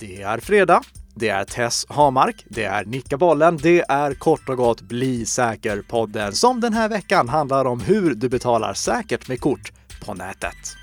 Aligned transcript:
Det 0.00 0.22
är 0.22 0.38
fredag. 0.38 0.82
Det 1.14 1.28
är 1.28 1.44
Tess 1.44 1.86
Hamark, 1.88 2.44
det 2.48 2.64
är 2.64 2.84
Nicka 2.84 3.16
Bollen, 3.16 3.56
det 3.56 3.84
är 3.88 4.14
kort 4.14 4.48
och 4.48 4.56
gott 4.56 4.80
Bli 4.80 5.26
säker-podden 5.26 6.32
som 6.32 6.60
den 6.60 6.72
här 6.72 6.88
veckan 6.88 7.28
handlar 7.28 7.64
om 7.64 7.80
hur 7.80 8.14
du 8.14 8.28
betalar 8.28 8.74
säkert 8.74 9.28
med 9.28 9.40
kort 9.40 9.72
på 10.04 10.14
nätet. 10.14 10.81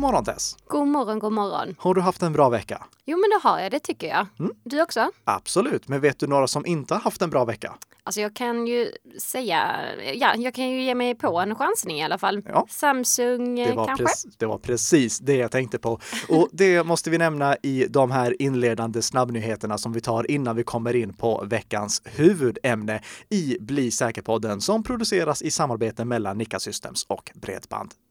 God 0.00 0.06
morgon 0.08 0.24
Tess! 0.24 0.56
God 0.66 0.88
morgon, 0.88 1.18
god 1.18 1.32
morgon. 1.32 1.74
Har 1.78 1.94
du 1.94 2.00
haft 2.00 2.22
en 2.22 2.32
bra 2.32 2.48
vecka? 2.48 2.86
Jo, 3.04 3.18
men 3.18 3.30
det 3.30 3.48
har 3.48 3.58
jag, 3.60 3.70
det 3.70 3.80
tycker 3.80 4.08
jag. 4.08 4.26
Mm. 4.38 4.52
Du 4.64 4.82
också? 4.82 5.10
Absolut, 5.24 5.88
men 5.88 6.00
vet 6.00 6.18
du 6.18 6.26
några 6.26 6.46
som 6.46 6.66
inte 6.66 6.94
har 6.94 7.00
haft 7.00 7.22
en 7.22 7.30
bra 7.30 7.44
vecka? 7.44 7.74
Alltså 8.04 8.20
jag 8.20 8.36
kan 8.36 8.66
ju 8.66 8.92
säga, 9.18 9.80
ja, 10.14 10.34
jag 10.36 10.54
kan 10.54 10.70
ju 10.70 10.82
ge 10.82 10.94
mig 10.94 11.14
på 11.14 11.40
en 11.40 11.54
chansning 11.54 11.98
i 11.98 12.04
alla 12.04 12.18
fall. 12.18 12.42
Ja. 12.46 12.66
Samsung 12.70 13.56
Det 13.56 13.62
eh, 13.62 13.86
kanske? 13.86 14.06
det 14.38 14.46
var 14.46 14.58
precis 14.58 15.18
det 15.18 15.34
jag 15.36 15.50
tänkte 15.50 15.78
på. 15.78 16.00
Och 16.28 16.48
det 16.52 16.86
måste 16.86 17.10
vi 17.10 17.18
nämna 17.18 17.56
i 17.62 17.86
de 17.90 18.10
här 18.10 18.42
inledande 18.42 19.02
snabbnyheterna 19.02 19.78
som 19.78 19.92
vi 19.92 20.00
tar 20.00 20.30
innan 20.30 20.56
vi 20.56 20.62
kommer 20.62 20.96
in 20.96 21.12
på 21.12 21.44
veckans 21.46 22.02
huvudämne 22.04 23.00
i 23.28 23.56
Bli 23.60 23.90
säker-podden 23.90 24.60
som 24.60 24.82
produceras 24.82 25.42
i 25.42 25.50
samarbete 25.50 26.04
mellan 26.04 26.38
Nika 26.38 26.60
Systems 26.60 27.04
och 27.08 27.30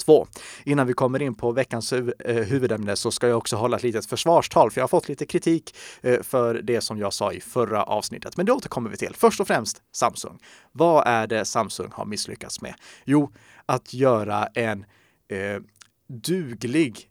2. 0.09 0.27
Innan 0.63 0.87
vi 0.87 0.93
kommer 0.93 1.21
in 1.21 1.35
på 1.35 1.51
veckans 1.51 1.93
huv- 1.93 2.13
eh, 2.25 2.35
huvudämne 2.35 2.95
så 2.95 3.11
ska 3.11 3.27
jag 3.27 3.37
också 3.37 3.55
hålla 3.55 3.77
ett 3.77 3.83
litet 3.83 4.05
försvarstal 4.05 4.71
för 4.71 4.81
jag 4.81 4.83
har 4.83 4.87
fått 4.87 5.09
lite 5.09 5.25
kritik 5.25 5.75
eh, 6.01 6.21
för 6.21 6.61
det 6.61 6.81
som 6.81 6.99
jag 6.99 7.13
sa 7.13 7.33
i 7.33 7.41
förra 7.41 7.83
avsnittet. 7.83 8.37
Men 8.37 8.45
det 8.45 8.51
återkommer 8.51 8.89
vi 8.89 8.97
till. 8.97 9.15
Först 9.15 9.39
och 9.39 9.47
främst 9.47 9.81
Samsung. 9.91 10.39
Vad 10.71 11.07
är 11.07 11.27
det 11.27 11.45
Samsung 11.45 11.89
har 11.93 12.05
misslyckats 12.05 12.61
med? 12.61 12.73
Jo, 13.05 13.31
att 13.65 13.93
göra 13.93 14.45
en 14.45 14.85
eh, 15.27 15.59
duglig 16.07 17.09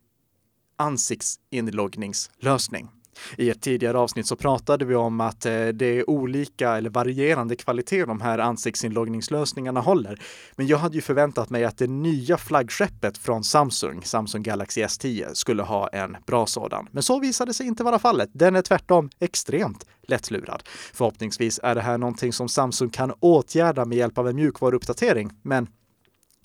ansiktsinloggningslösning. 0.77 2.89
I 3.37 3.51
ett 3.51 3.61
tidigare 3.61 3.99
avsnitt 3.99 4.27
så 4.27 4.37
pratade 4.37 4.85
vi 4.85 4.95
om 4.95 5.21
att 5.21 5.47
eh, 5.47 5.67
det 5.67 5.87
är 5.87 6.11
olika 6.11 6.77
eller 6.77 6.91
varierande 6.91 7.57
kvalitet 7.57 8.05
de 8.05 8.21
här 8.21 8.39
ansiktsinloggningslösningarna 8.39 9.81
håller. 9.81 10.21
Men 10.57 10.67
jag 10.67 10.79
hade 10.79 10.95
ju 10.95 11.01
förväntat 11.01 11.51
mig 11.51 11.65
att 11.65 11.79
det 11.79 11.87
nya 11.87 12.37
flaggskeppet 12.37 13.19
från 13.19 13.45
Samsung, 13.45 14.03
Samsung 14.05 14.43
Galaxy 14.43 14.83
S10, 14.83 15.35
skulle 15.35 15.63
ha 15.63 15.89
en 15.89 16.17
bra 16.27 16.47
sådan. 16.47 16.89
Men 16.93 17.03
så 17.03 17.21
visade 17.21 17.55
sig 17.55 17.67
inte 17.67 17.85
vara 17.85 17.99
fallet. 17.99 18.31
Den 18.33 18.57
är 18.57 18.63
tvärtom 18.63 19.11
extremt 19.21 19.85
lättlurad. 20.03 20.63
Förhoppningsvis 20.93 21.61
är 21.63 21.75
det 21.75 21.81
här 21.81 21.99
någonting 21.99 22.33
som 22.33 22.49
Samsung 22.49 22.91
kan 22.91 23.13
åtgärda 23.21 23.85
med 23.85 23.99
hjälp 23.99 24.19
av 24.19 24.29
en 24.29 24.37
mjukvaruuppdatering, 24.37 25.31
men 25.43 25.67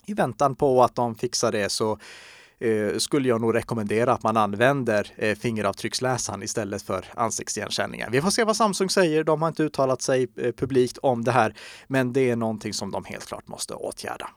i 0.06 0.14
väntan 0.14 0.54
på 0.54 0.82
att 0.82 0.94
de 0.94 1.14
fixar 1.14 1.52
det 1.52 1.68
så 1.68 1.98
eh, 2.58 2.98
skulle 2.98 3.28
jag 3.28 3.40
nog 3.40 3.54
rekommendera 3.54 4.12
att 4.12 4.22
man 4.22 4.36
använder 4.36 5.12
eh, 5.16 5.36
fingeravtrycksläsaren 5.36 6.42
istället 6.42 6.82
för 6.82 7.04
ansiktsigenkänningen. 7.14 8.12
Vi 8.12 8.20
får 8.20 8.30
se 8.30 8.44
vad 8.44 8.56
Samsung 8.56 8.90
säger. 8.90 9.24
De 9.24 9.42
har 9.42 9.48
inte 9.48 9.62
uttalat 9.62 10.02
sig 10.02 10.28
eh, 10.36 10.52
publikt 10.52 10.98
om 10.98 11.24
det 11.24 11.32
här, 11.32 11.54
men 11.86 12.12
det 12.12 12.30
är 12.30 12.36
någonting 12.36 12.72
som 12.72 12.90
de 12.90 13.04
helt 13.04 13.26
klart 13.26 13.48
måste 13.48 13.74
åtgärda. 13.74 14.30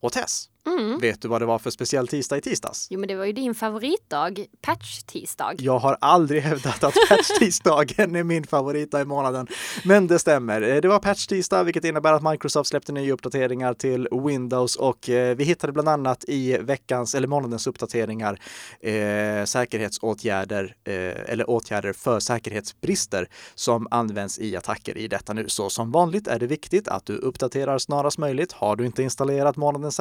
Och 0.00 0.12
Tess, 0.12 0.48
Mm. 0.66 0.98
vet 0.98 1.22
du 1.22 1.28
vad 1.28 1.42
det 1.42 1.46
var 1.46 1.58
för 1.58 1.70
speciell 1.70 2.08
tisdag 2.08 2.36
i 2.36 2.40
tisdags? 2.40 2.86
Jo, 2.90 3.00
men 3.00 3.08
det 3.08 3.14
var 3.16 3.24
ju 3.24 3.32
din 3.32 3.54
favoritdag, 3.54 4.46
patch-tisdag. 4.62 5.54
Jag 5.58 5.78
har 5.78 5.96
aldrig 6.00 6.42
hävdat 6.42 6.84
att 6.84 6.94
patch-tisdagen 7.08 8.16
är 8.16 8.24
min 8.24 8.44
favoritdag 8.46 9.00
i 9.00 9.04
månaden. 9.04 9.46
Men 9.84 10.06
det 10.06 10.18
stämmer. 10.18 10.62
Eh, 10.62 10.80
Det 10.80 10.88
var 10.88 10.98
patch-tisdag, 10.98 11.62
vilket 11.64 11.84
innebär 11.84 12.12
att 12.12 12.22
Microsoft 12.22 12.70
släppte 12.70 12.92
nya 12.92 13.12
uppdateringar 13.12 13.74
till 13.74 14.08
Windows 14.26 14.76
och 14.76 15.08
eh, 15.10 15.36
vi 15.36 15.44
hittade 15.44 15.72
bland 15.72 15.88
annat 15.88 16.24
i 16.28 16.56
veckans 16.58 17.14
eller 17.14 17.28
månadens 17.28 17.66
uppdateringar 17.66 18.38
eh, 18.80 19.44
säkerhetsåtgärder 19.44 20.74
eh, 20.84 20.94
eller 21.32 21.50
åtgärder 21.50 21.92
för 21.92 22.20
säkerhetsbrister 22.20 23.28
som 23.54 23.88
används 23.90 24.38
i 24.38 24.56
attacker 24.56 24.98
i 24.98 25.08
detta 25.08 25.32
nu. 25.32 25.48
Så 25.48 25.70
som 25.70 25.90
vanligt 25.90 26.28
är 26.28 26.38
det 26.38 26.46
viktigt 26.46 26.88
att 26.88 27.06
du 27.06 27.16
uppdaterar 27.16 27.78
snarast 27.78 28.18
möjligt. 28.18 28.52
Har 28.52 28.76
du 28.76 28.86
inte 28.86 29.02
installerat 29.02 29.56
månadens 29.56 29.96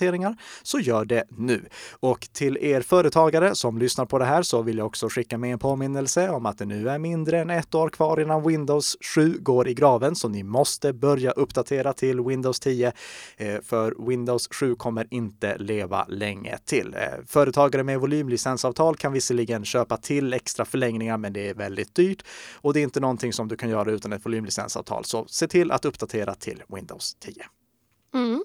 uppdateringar 0.00 0.36
så 0.62 0.78
gör 0.78 1.04
det 1.04 1.24
nu. 1.28 1.68
Och 2.00 2.28
till 2.32 2.58
er 2.60 2.80
företagare 2.80 3.54
som 3.54 3.78
lyssnar 3.78 4.06
på 4.06 4.18
det 4.18 4.24
här 4.24 4.42
så 4.42 4.62
vill 4.62 4.78
jag 4.78 4.86
också 4.86 5.08
skicka 5.08 5.38
med 5.38 5.52
en 5.52 5.58
påminnelse 5.58 6.30
om 6.30 6.46
att 6.46 6.58
det 6.58 6.64
nu 6.64 6.88
är 6.88 6.98
mindre 6.98 7.38
än 7.40 7.50
ett 7.50 7.74
år 7.74 7.88
kvar 7.88 8.20
innan 8.20 8.46
Windows 8.46 8.96
7 9.14 9.38
går 9.40 9.68
i 9.68 9.74
graven, 9.74 10.14
så 10.14 10.28
ni 10.28 10.42
måste 10.42 10.92
börja 10.92 11.30
uppdatera 11.30 11.92
till 11.92 12.20
Windows 12.20 12.60
10. 12.60 12.92
Eh, 13.36 13.60
för 13.62 14.06
Windows 14.08 14.48
7 14.50 14.74
kommer 14.74 15.06
inte 15.10 15.58
leva 15.58 16.04
länge 16.08 16.58
till. 16.64 16.94
Eh, 16.94 17.24
företagare 17.26 17.82
med 17.82 18.00
volymlicensavtal 18.00 18.96
kan 18.96 19.12
visserligen 19.12 19.64
köpa 19.64 19.96
till 19.96 20.32
extra 20.32 20.64
förlängningar, 20.64 21.18
men 21.18 21.32
det 21.32 21.48
är 21.48 21.54
väldigt 21.54 21.94
dyrt 21.94 22.24
och 22.62 22.74
det 22.74 22.80
är 22.80 22.84
inte 22.84 23.00
någonting 23.00 23.32
som 23.32 23.48
du 23.48 23.56
kan 23.56 23.70
göra 23.70 23.90
utan 23.90 24.12
ett 24.12 24.24
volymlicensavtal. 24.24 25.04
Så 25.04 25.24
se 25.28 25.46
till 25.46 25.70
att 25.70 25.84
uppdatera 25.84 26.34
till 26.34 26.62
Windows 26.68 27.14
10. 27.14 27.34
Mm. 28.14 28.44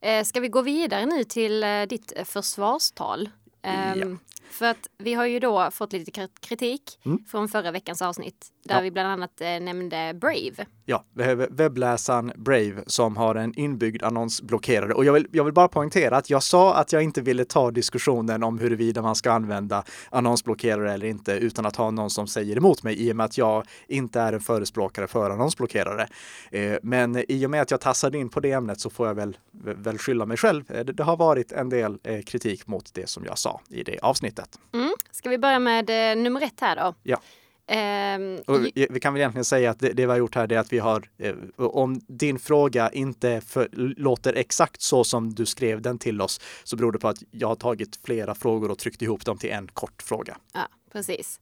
Eh, 0.00 0.24
ska 0.24 0.40
vi 0.40 0.48
gå 0.48 0.62
vidare 0.62 1.06
nu 1.06 1.24
till 1.24 1.64
eh, 1.64 1.82
ditt 1.82 2.12
eh, 2.16 2.24
försvarstal? 2.24 3.28
Ehm, 3.62 4.18
För 4.50 4.66
att 4.66 4.88
vi 4.98 5.14
har 5.14 5.26
ju 5.26 5.38
då 5.38 5.70
fått 5.70 5.92
lite 5.92 6.10
kri- 6.10 6.28
kritik 6.40 6.82
Mm. 7.04 7.24
från 7.28 7.48
förra 7.48 7.70
veckans 7.70 8.02
avsnitt 8.02 8.46
där 8.64 8.74
Ja. 8.74 8.80
vi 8.80 8.90
bland 8.90 9.08
annat 9.08 9.40
eh, 9.40 9.46
nämnde 9.60 10.14
Brave. 10.20 10.66
Ja, 10.84 11.04
webb- 11.14 11.46
webbläsaren 11.50 12.32
Brave 12.36 12.82
som 12.86 13.16
har 13.16 13.34
en 13.34 13.58
inbyggd 13.58 14.02
annonsblockerare. 14.02 14.94
Och 14.94 15.04
jag 15.04 15.12
vill, 15.12 15.26
jag 15.32 15.44
vill 15.44 15.54
bara 15.54 15.68
poängtera 15.68 16.16
att 16.16 16.30
jag 16.30 16.42
sa 16.42 16.74
att 16.74 16.92
jag 16.92 17.02
inte 17.02 17.20
ville 17.20 17.44
ta 17.44 17.70
diskussionen 17.70 18.42
om 18.42 18.58
huruvida 18.58 19.02
man 19.02 19.14
ska 19.14 19.32
använda 19.32 19.84
annonsblockerare 20.10 20.92
eller 20.92 21.06
inte 21.06 21.32
utan 21.32 21.66
att 21.66 21.76
ha 21.76 21.90
någon 21.90 22.10
som 22.10 22.26
säger 22.26 22.56
emot 22.56 22.82
mig 22.82 23.02
i 23.08 23.12
och 23.12 23.16
med 23.16 23.24
att 23.26 23.38
jag 23.38 23.64
inte 23.88 24.20
är 24.20 24.32
en 24.32 24.40
förespråkare 24.40 25.06
för 25.06 25.30
annonsblockerare. 25.30 26.08
Eh, 26.50 26.76
men 26.82 27.24
i 27.32 27.46
och 27.46 27.50
med 27.50 27.62
att 27.62 27.70
jag 27.70 27.80
tassade 27.80 28.18
in 28.18 28.28
på 28.28 28.40
det 28.40 28.52
ämnet 28.52 28.80
så 28.80 28.90
får 28.90 29.06
jag 29.06 29.14
väl, 29.14 29.36
väl 29.52 29.98
skylla 29.98 30.26
mig 30.26 30.36
själv. 30.36 30.70
Eh, 30.70 30.84
Det, 30.84 30.92
det 30.92 31.02
har 31.02 31.16
varit 31.16 31.52
en 31.52 31.68
del 31.68 31.98
eh, 32.02 32.22
kritik 32.22 32.66
mot 32.66 32.94
det 32.94 33.08
som 33.08 33.24
jag 33.24 33.38
sa 33.38 33.60
i 33.68 33.82
det 33.82 33.98
avsnittet. 34.02 34.35
Mm. 34.72 34.90
Ska 35.10 35.30
vi 35.30 35.38
börja 35.38 35.58
med 35.58 36.12
eh, 36.12 36.22
nummer 36.22 36.40
ett 36.40 36.60
här 36.60 36.76
då? 36.76 36.94
Ja. 37.02 37.20
Ehm, 37.68 38.42
vi 38.46 38.86
vi 38.90 39.00
kan 39.00 39.12
väl 39.12 39.20
egentligen 39.20 39.44
säga 39.44 39.70
att 39.70 39.80
det, 39.80 39.88
det 39.88 40.06
vi 40.06 40.12
har 40.12 40.18
gjort 40.18 40.34
här 40.34 40.52
är 40.52 40.58
att 40.58 40.72
vi 40.72 40.78
har, 40.78 41.10
eh, 41.18 41.34
om 41.56 42.00
din 42.06 42.38
fråga 42.38 42.90
inte 42.90 43.40
för, 43.40 43.68
låter 43.96 44.32
exakt 44.32 44.82
så 44.82 45.04
som 45.04 45.34
du 45.34 45.46
skrev 45.46 45.82
den 45.82 45.98
till 45.98 46.20
oss, 46.20 46.40
så 46.64 46.76
beror 46.76 46.92
det 46.92 46.98
på 46.98 47.08
att 47.08 47.22
jag 47.30 47.48
har 47.48 47.54
tagit 47.54 48.00
flera 48.04 48.34
frågor 48.34 48.70
och 48.70 48.78
tryckt 48.78 49.02
ihop 49.02 49.24
dem 49.24 49.38
till 49.38 49.50
en 49.50 49.68
kort 49.68 50.02
fråga. 50.02 50.36
Ja, 50.52 50.68
precis. 50.92 51.40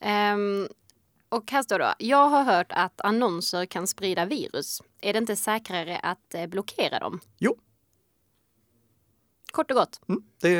Ehm, 0.00 0.68
och 1.28 1.50
här 1.50 1.62
står 1.62 1.78
då, 1.78 1.94
jag 1.98 2.28
har 2.28 2.44
hört 2.44 2.72
att 2.72 3.00
annonser 3.00 3.66
kan 3.66 3.86
sprida 3.86 4.24
virus. 4.24 4.82
Är 5.00 5.12
det 5.12 5.18
inte 5.18 5.36
säkrare 5.36 5.98
att 5.98 6.34
eh, 6.34 6.46
blockera 6.46 6.98
dem? 6.98 7.20
Jo. 7.38 7.56
Kort 9.52 9.70
och 9.70 9.76
gott. 9.76 10.00
Mm. 10.08 10.22
Det 10.40 10.56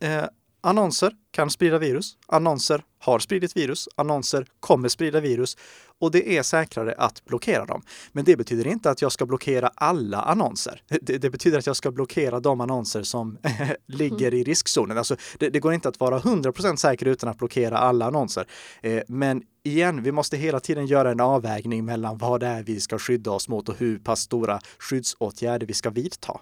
eh, 0.00 0.24
annonser 0.60 1.12
kan 1.30 1.50
sprida 1.50 1.78
virus. 1.78 2.16
Annonser 2.26 2.82
har 2.98 3.18
spridit 3.18 3.56
virus. 3.56 3.88
Annonser 3.96 4.46
kommer 4.60 4.88
sprida 4.88 5.20
virus 5.20 5.56
och 6.00 6.10
det 6.10 6.36
är 6.38 6.42
säkrare 6.42 6.94
att 6.98 7.24
blockera 7.24 7.66
dem. 7.66 7.82
Men 8.12 8.24
det 8.24 8.36
betyder 8.36 8.66
inte 8.66 8.90
att 8.90 9.02
jag 9.02 9.12
ska 9.12 9.26
blockera 9.26 9.70
alla 9.74 10.22
annonser. 10.22 10.82
Det, 11.00 11.18
det 11.18 11.30
betyder 11.30 11.58
att 11.58 11.66
jag 11.66 11.76
ska 11.76 11.90
blockera 11.90 12.40
de 12.40 12.60
annonser 12.60 13.02
som 13.02 13.38
ligger 13.86 14.34
i 14.34 14.44
riskzonen. 14.44 14.98
Alltså, 14.98 15.16
det, 15.38 15.48
det 15.48 15.60
går 15.60 15.74
inte 15.74 15.88
att 15.88 16.00
vara 16.00 16.18
100% 16.18 16.76
säker 16.76 17.06
utan 17.06 17.28
att 17.28 17.38
blockera 17.38 17.78
alla 17.78 18.06
annonser. 18.06 18.46
Eh, 18.82 19.02
men 19.08 19.42
igen, 19.64 20.02
vi 20.02 20.12
måste 20.12 20.36
hela 20.36 20.60
tiden 20.60 20.86
göra 20.86 21.10
en 21.10 21.20
avvägning 21.20 21.84
mellan 21.84 22.18
vad 22.18 22.40
det 22.40 22.46
är 22.46 22.62
vi 22.62 22.80
ska 22.80 22.98
skydda 22.98 23.30
oss 23.30 23.48
mot 23.48 23.68
och 23.68 23.78
hur 23.78 23.98
pass 23.98 24.20
stora 24.20 24.60
skyddsåtgärder 24.78 25.66
vi 25.66 25.74
ska 25.74 25.90
vidta. 25.90 26.40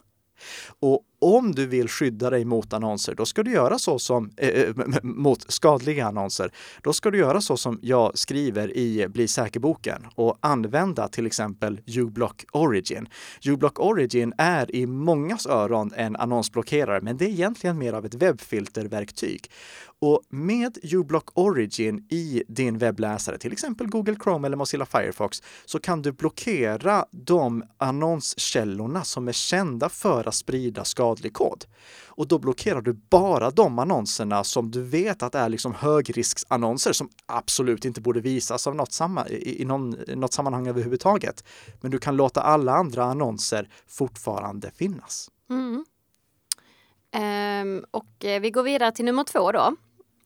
Och 0.81 1.03
om 1.27 1.53
du 1.53 1.67
vill 1.67 1.89
skydda 1.89 2.31
dig 2.31 2.45
mot 2.45 2.73
annonser, 2.73 3.15
då 3.15 3.27
ska 3.27 3.43
du 3.43 3.51
göra 3.51 3.79
så 3.79 3.99
som 3.99 4.31
eh, 4.37 4.49
eh 4.49 4.75
mot 5.03 5.53
skadliga 5.53 6.07
annonser. 6.07 6.51
Då 6.83 6.93
ska 6.93 7.11
du 7.11 7.19
göra 7.19 7.41
så 7.41 7.57
som 7.57 7.79
jag 7.83 8.19
skriver 8.19 8.77
i 8.77 9.09
Bli 9.09 9.29
säker-boken 9.29 10.07
och 10.15 10.39
använda 10.41 11.09
till 11.09 11.27
exempel 11.27 11.81
uBlock 11.87 12.45
Origin. 12.53 13.09
uBlock 13.45 13.81
Origin 13.81 14.33
är 14.39 14.75
i 14.75 14.87
mångas 14.87 15.47
öron 15.47 15.93
en 15.97 16.17
annonsblockerare, 16.17 17.01
men 17.01 17.17
det 17.17 17.25
är 17.25 17.29
egentligen 17.29 17.79
mer 17.79 17.93
av 17.93 18.07
ett 18.07 18.15
webbfilterverktyg. 18.15 19.51
Och 19.99 20.23
med 20.29 20.79
uBlock 20.83 21.39
Origin 21.39 22.07
i 22.11 22.43
din 22.49 22.79
webbläsare, 22.79 23.39
till 23.39 23.53
exempel 23.53 23.87
Google 23.87 24.17
Chrome 24.25 24.47
eller 24.47 24.57
Mozilla 24.57 24.87
Firefox, 24.87 25.43
så 25.65 25.79
kan 25.79 26.03
du 26.03 26.13
blockera 26.13 27.07
de 27.11 27.65
annonskällorna 27.79 29.05
som 29.05 29.29
är 29.29 29.33
kända 29.33 29.89
för 29.89 30.29
att 30.29 30.35
sprida 30.35 30.85
skadliga 30.85 31.16
skadlig 31.17 31.33
kod. 31.33 31.65
Och 32.17 32.29
då 32.29 32.39
blockerar 32.39 32.83
du 32.83 32.93
bara 32.93 33.51
de 33.51 33.79
annonserna 33.79 34.45
som 34.45 34.71
du 34.71 34.83
vet 34.83 35.23
att 35.23 35.35
är 35.35 35.49
liksom 35.49 35.75
högrisksannonser 35.75 36.93
som 36.93 37.09
absolut 37.27 37.85
inte 37.85 38.01
borde 38.01 38.21
visas 38.21 38.67
av 38.67 38.75
något, 38.75 38.93
samma, 38.93 39.29
i, 39.29 39.63
i 39.63 39.65
någon, 39.65 39.91
något 40.09 40.33
sammanhang 40.33 40.69
överhuvudtaget. 40.69 41.45
Men 41.81 41.91
du 41.91 41.99
kan 41.99 42.17
låta 42.17 42.41
alla 42.41 42.73
andra 42.73 43.05
annonser 43.05 43.69
fortfarande 43.87 44.71
finnas. 44.71 45.31
Mm. 45.51 45.85
Um, 47.17 47.85
och 47.91 48.25
eh, 48.25 48.41
vi 48.41 48.51
går 48.51 48.63
vidare 48.63 48.93
till 48.93 49.05
nummer 49.05 49.25
två 49.25 49.53
då. 49.53 49.77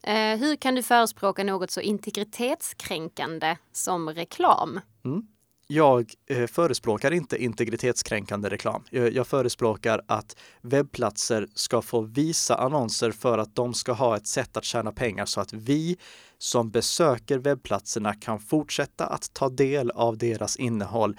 Uh, 0.09 0.37
hur 0.41 0.57
kan 0.57 0.75
du 0.75 0.83
förespråka 0.83 1.45
något 1.45 1.71
så 1.71 1.81
integritetskränkande 1.81 3.57
som 3.73 4.09
reklam? 4.09 4.81
Mm 5.05 5.27
jag 5.73 6.13
eh, 6.27 6.47
förespråkar 6.47 7.11
inte 7.11 7.45
integritetskränkande 7.45 8.49
reklam. 8.49 8.85
Jag, 8.91 9.27
förespråkar 9.27 10.03
att 10.07 10.37
webbplatser 10.61 11.47
ska 11.55 11.83
få 11.83 12.01
visa 12.01 12.55
annonser 12.57 13.11
för 13.11 13.39
att 13.39 13.55
de 13.55 13.75
ska 13.75 13.93
ha 13.93 14.17
ett 14.17 14.27
sätt 14.27 14.57
att 14.57 14.65
tjäna 14.65 14.93
pengar 14.93 15.27
så 15.27 15.41
att 15.41 15.53
vi 15.53 15.97
som 16.39 16.71
besöker 16.71 17.39
webbplatserna 17.39 18.15
kan 18.15 18.41
fortsätta 18.41 19.07
att 19.07 19.33
ta 19.33 19.49
del 19.49 19.91
av 19.91 20.19
deras 20.19 20.57
innehåll 20.57 21.17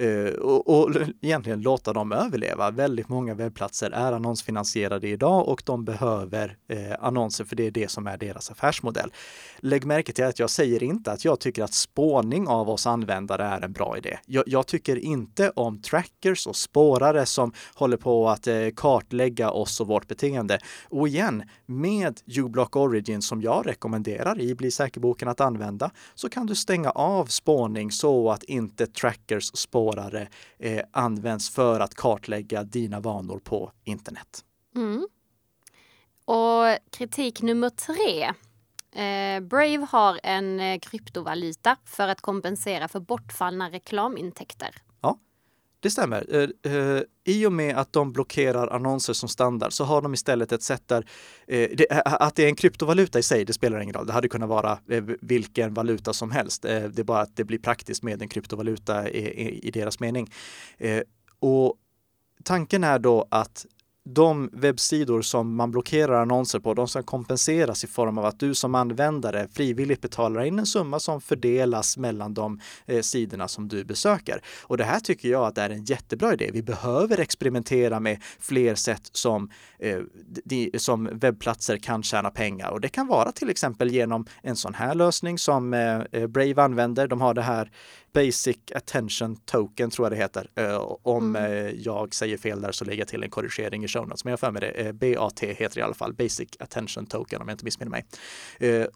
Eh, 0.00 0.34
och, 0.34 0.68
och 0.68 0.90
egentligen 1.20 1.62
låta 1.62 1.92
dem 1.92 2.12
överleva. 2.12 2.70
Väldigt 2.70 3.08
många 3.08 3.34
webbplatser 3.34 3.90
är 3.90 4.12
annonsfinansierade 4.12 5.08
idag 5.08 5.48
och 5.48 5.62
de 5.64 5.84
behöver 5.84 6.56
eh, 6.68 6.78
annonser 7.00 7.44
för 7.44 7.56
det 7.56 7.66
är 7.66 7.70
det 7.70 7.90
som 7.90 8.06
är 8.06 8.16
deras 8.16 8.50
affärsmodell. 8.50 9.12
Lägg 9.58 9.84
märke 9.84 10.12
till 10.12 10.24
att 10.24 10.38
jag 10.38 10.50
säger 10.50 10.82
inte 10.82 11.12
att 11.12 11.24
jag 11.24 11.40
tycker 11.40 11.62
att 11.62 11.74
spårning 11.74 12.48
av 12.48 12.70
oss 12.70 12.86
användare 12.86 13.44
är 13.44 13.60
en 13.60 13.72
bra 13.72 13.98
idé. 13.98 14.18
Jag, 14.26 14.44
jag 14.46 14.66
tycker 14.66 14.96
inte 14.96 15.50
om 15.50 15.82
trackers 15.82 16.46
och 16.46 16.56
spårare 16.56 17.26
som 17.26 17.52
håller 17.74 17.96
på 17.96 18.28
att 18.28 18.46
eh, 18.46 18.68
kartlägga 18.76 19.50
oss 19.50 19.80
och 19.80 19.86
vårt 19.86 20.08
beteende. 20.08 20.58
Och 20.84 21.08
igen, 21.08 21.42
med 21.66 22.20
uBlock 22.38 22.76
Origin 22.76 23.22
som 23.22 23.42
jag 23.42 23.66
rekommenderar 23.66 24.40
i 24.40 24.54
Bli 24.54 24.70
säker-boken 24.70 25.28
att 25.28 25.40
använda 25.40 25.90
så 26.14 26.28
kan 26.28 26.46
du 26.46 26.54
stänga 26.54 26.90
av 26.90 27.26
spårning 27.26 27.90
så 27.90 28.30
att 28.30 28.42
inte 28.42 28.86
trackers 28.86 29.44
spår 29.54 29.83
spårare 29.84 30.28
eh, 30.58 30.84
används 30.90 31.50
för 31.50 31.80
att 31.80 31.94
kartlägga 31.94 32.64
dina 32.64 33.00
vanor 33.00 33.38
på 33.38 33.72
internet. 33.84 34.44
Mm. 34.76 35.08
Och 36.24 36.90
kritik 36.90 37.42
nummer 37.42 37.70
tre. 37.70 38.24
Eh, 39.02 39.40
Brave 39.40 39.86
har 39.90 40.20
en 40.22 40.60
eh, 40.60 40.78
kryptovaluta 40.78 41.76
för 41.84 42.08
att 42.08 42.20
kompensera 42.20 42.88
för 42.88 43.00
bortfallna 43.00 43.70
reklamintäkter. 43.70 44.74
Det 45.84 45.90
stämmer. 45.90 46.26
Eh, 46.34 46.72
eh, 46.72 47.02
I 47.24 47.46
och 47.46 47.52
med 47.52 47.76
att 47.76 47.92
de 47.92 48.12
blockerar 48.12 48.68
annonser 48.68 49.12
som 49.12 49.28
standard 49.28 49.72
så 49.72 49.84
har 49.84 50.02
de 50.02 50.14
istället 50.14 50.52
ett 50.52 50.62
sätt 50.62 50.82
där 50.86 51.06
eh, 51.46 51.68
att 52.04 52.34
det 52.34 52.44
är 52.44 52.48
en 52.48 52.56
kryptovaluta 52.56 53.18
i 53.18 53.22
sig, 53.22 53.44
det 53.44 53.52
spelar 53.52 53.80
ingen 53.80 53.94
roll. 53.94 54.06
Det 54.06 54.12
hade 54.12 54.28
kunnat 54.28 54.48
vara 54.48 54.78
vilken 55.20 55.74
valuta 55.74 56.12
som 56.12 56.30
helst. 56.30 56.62
Det 56.62 56.98
är 56.98 57.04
bara 57.04 57.20
att 57.20 57.36
det 57.36 57.44
blir 57.44 57.58
praktiskt 57.58 58.02
med 58.02 58.22
en 58.22 58.28
kryptovaluta 58.28 59.10
i, 59.10 59.68
i 59.68 59.70
deras 59.70 60.00
mening. 60.00 60.32
Och 61.38 61.74
tanken 62.44 62.84
är 62.84 62.98
då 62.98 63.26
att 63.30 63.66
de 64.04 64.50
webbsidor 64.52 65.22
som 65.22 65.56
man 65.56 65.70
blockerar 65.70 66.22
annonser 66.22 66.60
på, 66.60 66.74
de 66.74 66.88
ska 66.88 67.02
kompenseras 67.02 67.84
i 67.84 67.86
form 67.86 68.18
av 68.18 68.24
att 68.24 68.40
du 68.40 68.54
som 68.54 68.74
användare 68.74 69.48
frivilligt 69.52 70.00
betalar 70.00 70.44
in 70.44 70.58
en 70.58 70.66
summa 70.66 71.00
som 71.00 71.20
fördelas 71.20 71.96
mellan 71.96 72.34
de 72.34 72.60
eh, 72.86 73.00
sidorna 73.00 73.48
som 73.48 73.68
du 73.68 73.84
besöker. 73.84 74.40
Och 74.62 74.76
det 74.76 74.84
här 74.84 75.00
tycker 75.00 75.28
jag 75.28 75.46
att 75.46 75.58
är 75.58 75.70
en 75.70 75.84
jättebra 75.84 76.32
idé. 76.34 76.50
Vi 76.52 76.62
behöver 76.62 77.20
experimentera 77.20 78.00
med 78.00 78.22
fler 78.40 78.74
sätt 78.74 79.10
som, 79.12 79.50
eh, 79.78 79.98
de, 80.44 80.70
som 80.78 81.10
webbplatser 81.12 81.76
kan 81.76 82.02
tjäna 82.02 82.30
pengar 82.30 82.70
och 82.70 82.80
det 82.80 82.88
kan 82.88 83.06
vara 83.06 83.32
till 83.32 83.50
exempel 83.50 83.92
genom 83.92 84.26
en 84.42 84.56
sån 84.56 84.74
här 84.74 84.94
lösning 84.94 85.38
som 85.38 85.74
eh, 85.74 86.00
eh 86.12 86.26
Brave 86.26 86.62
använder. 86.62 87.08
De 87.08 87.20
har 87.20 87.34
det 87.34 87.42
här 87.42 87.70
Basic 88.14 88.58
Attention 88.74 89.36
Token 89.36 89.90
tror 89.90 90.04
jag 90.04 90.12
det 90.12 90.16
heter. 90.16 90.50
Uh, 90.60 90.96
om 91.02 91.36
mm. 91.36 91.52
uh, 91.52 91.70
jag 91.70 92.14
säger 92.14 92.36
fel 92.36 92.60
där 92.60 92.72
så 92.72 92.84
lägger 92.84 92.98
jag 92.98 93.08
till 93.08 93.22
en 93.22 93.30
korrigering 93.30 93.84
i 93.84 93.88
show 93.88 94.08
notes. 94.08 94.24
Men 94.24 94.30
jag 94.30 94.40
för 94.40 94.50
mig 94.50 94.60
det. 94.60 94.84
Uh, 94.84 94.92
BAT 94.92 95.40
heter 95.40 95.74
det 95.74 95.80
i 95.80 95.82
alla 95.82 95.94
fall. 95.94 96.14
Basic 96.14 96.48
Attention 96.58 97.06
Token 97.06 97.42
om 97.42 97.48
jag 97.48 97.54
inte 97.54 97.64
missminner 97.64 97.90
mig. 97.90 98.04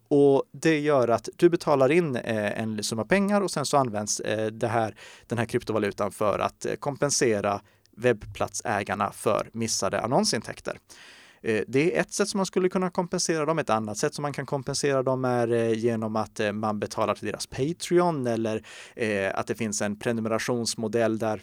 och 0.09 0.45
det 0.53 0.81
gör 0.81 1.09
att 1.09 1.29
du 1.37 1.49
betalar 1.49 1.93
in 1.93 2.17
en 2.17 2.85
summa 2.85 3.05
pengar 3.05 3.41
och 3.41 3.51
sen 3.51 3.67
så 3.67 3.77
används 3.77 4.23
det 4.53 4.69
här, 4.69 4.95
den 5.27 5.39
här 5.39 5.47
kryptovalutan 5.47 6.13
för 6.13 6.39
att 6.39 6.67
kompensera 6.79 7.61
webbplatsägarna 7.97 9.13
för 9.13 9.51
missade 9.53 10.01
annonsintäkter. 10.01 10.79
Eh, 11.43 11.63
det 11.69 11.97
är 11.97 12.01
ett 12.01 12.13
sätt 12.13 12.29
som 12.29 12.39
man 12.39 12.47
skulle 12.47 12.69
kunna 12.69 12.91
kompensera 12.91 13.47
dem. 13.47 13.59
Ett 13.59 13.71
annat 13.71 13.99
sätt 13.99 14.15
som 14.15 14.23
man 14.23 14.33
kan 14.33 14.47
kompensera 14.47 15.03
dem 15.03 15.25
är 15.25 15.53
eh, 15.53 15.73
genom 15.73 16.17
att 16.17 16.41
eh, 16.41 16.53
man 16.53 16.79
betalar 16.81 17.15
till 17.15 17.27
deras 17.27 17.47
Patreon 17.47 18.27
eller 18.27 18.63
att 19.35 19.47
det 19.47 19.55
finns 19.55 19.83
en 19.83 19.99
prenumerationsmodell 19.99 21.19
där 21.19 21.43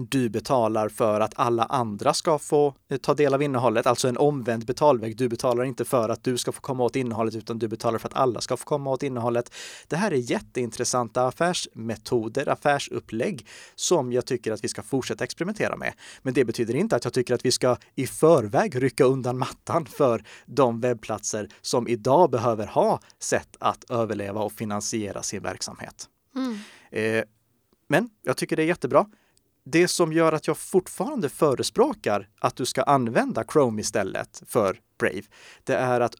du 0.00 0.28
betalar 0.28 0.88
för 0.88 1.20
att 1.20 1.32
alla 1.36 1.64
andra 1.64 2.14
ska 2.14 2.38
få 2.38 2.74
eh, 2.90 2.96
ta 2.96 3.14
del 3.14 3.34
av 3.34 3.42
innehållet, 3.42 3.86
alltså 3.86 4.08
en 4.08 4.16
omvänd 4.16 4.66
betalväg. 4.66 5.16
Du 5.16 5.28
betalar 5.28 5.64
inte 5.64 5.84
för 5.84 6.08
att 6.08 6.24
du 6.24 6.38
ska 6.38 6.52
få 6.52 6.60
komma 6.60 6.84
åt 6.84 6.96
innehållet 6.96 7.34
utan 7.34 7.58
du 7.58 7.68
betalar 7.68 7.98
för 7.98 8.08
att 8.08 8.14
alla 8.14 8.40
ska 8.40 8.56
få 8.56 8.64
komma 8.64 8.90
åt 8.90 9.02
innehållet. 9.02 9.54
Det 9.88 9.96
här 9.96 10.10
är 10.10 10.16
jätteintressanta 10.16 11.26
affärsmetoder, 11.26 12.48
affärsupplägg 12.48 13.46
som 13.74 14.12
jag 14.12 14.26
tycker 14.26 14.52
att 14.52 14.64
vi 14.64 14.68
ska 14.68 14.82
fortsätta 14.82 15.24
experimentera 15.24 15.76
med. 15.76 15.92
Men 16.22 16.34
det 16.34 16.44
betyder 16.44 16.74
inte 16.74 16.96
att 16.96 17.04
jag 17.04 17.12
tycker 17.12 17.34
att 17.34 17.44
vi 17.44 17.52
ska 17.52 17.76
i 17.94 18.06
förväg 18.06 18.82
rycka 18.82 19.04
undan 19.04 19.38
mattan 19.38 19.86
för 19.86 20.24
de 20.46 20.80
webbplatser 20.80 21.48
som 21.60 21.88
idag 21.88 22.30
behöver 22.30 22.66
ha 22.66 23.00
sätt 23.18 23.56
att 23.60 23.90
överleva 23.90 24.40
och 24.40 24.52
finansiera 24.52 25.22
sin 25.22 25.42
verksamhet. 25.42 26.08
Mm. 26.34 26.58
Eh, 26.90 27.24
men 27.88 28.10
jag 28.22 28.36
tycker 28.36 28.56
det 28.56 28.62
är 28.62 28.66
jättebra 28.66 29.06
det 29.68 29.88
som 29.88 30.12
gör 30.12 30.32
att 30.32 30.46
jag 30.46 30.58
fortfarande 30.58 31.28
förespråkar 31.28 32.28
att 32.40 32.56
du 32.56 32.66
ska 32.66 32.82
använda 32.82 33.44
Chrome 33.52 33.80
istället 33.80 34.42
för 34.46 34.80
Brave, 34.98 35.22
det 35.64 35.74
är 35.74 36.00
att 36.00 36.14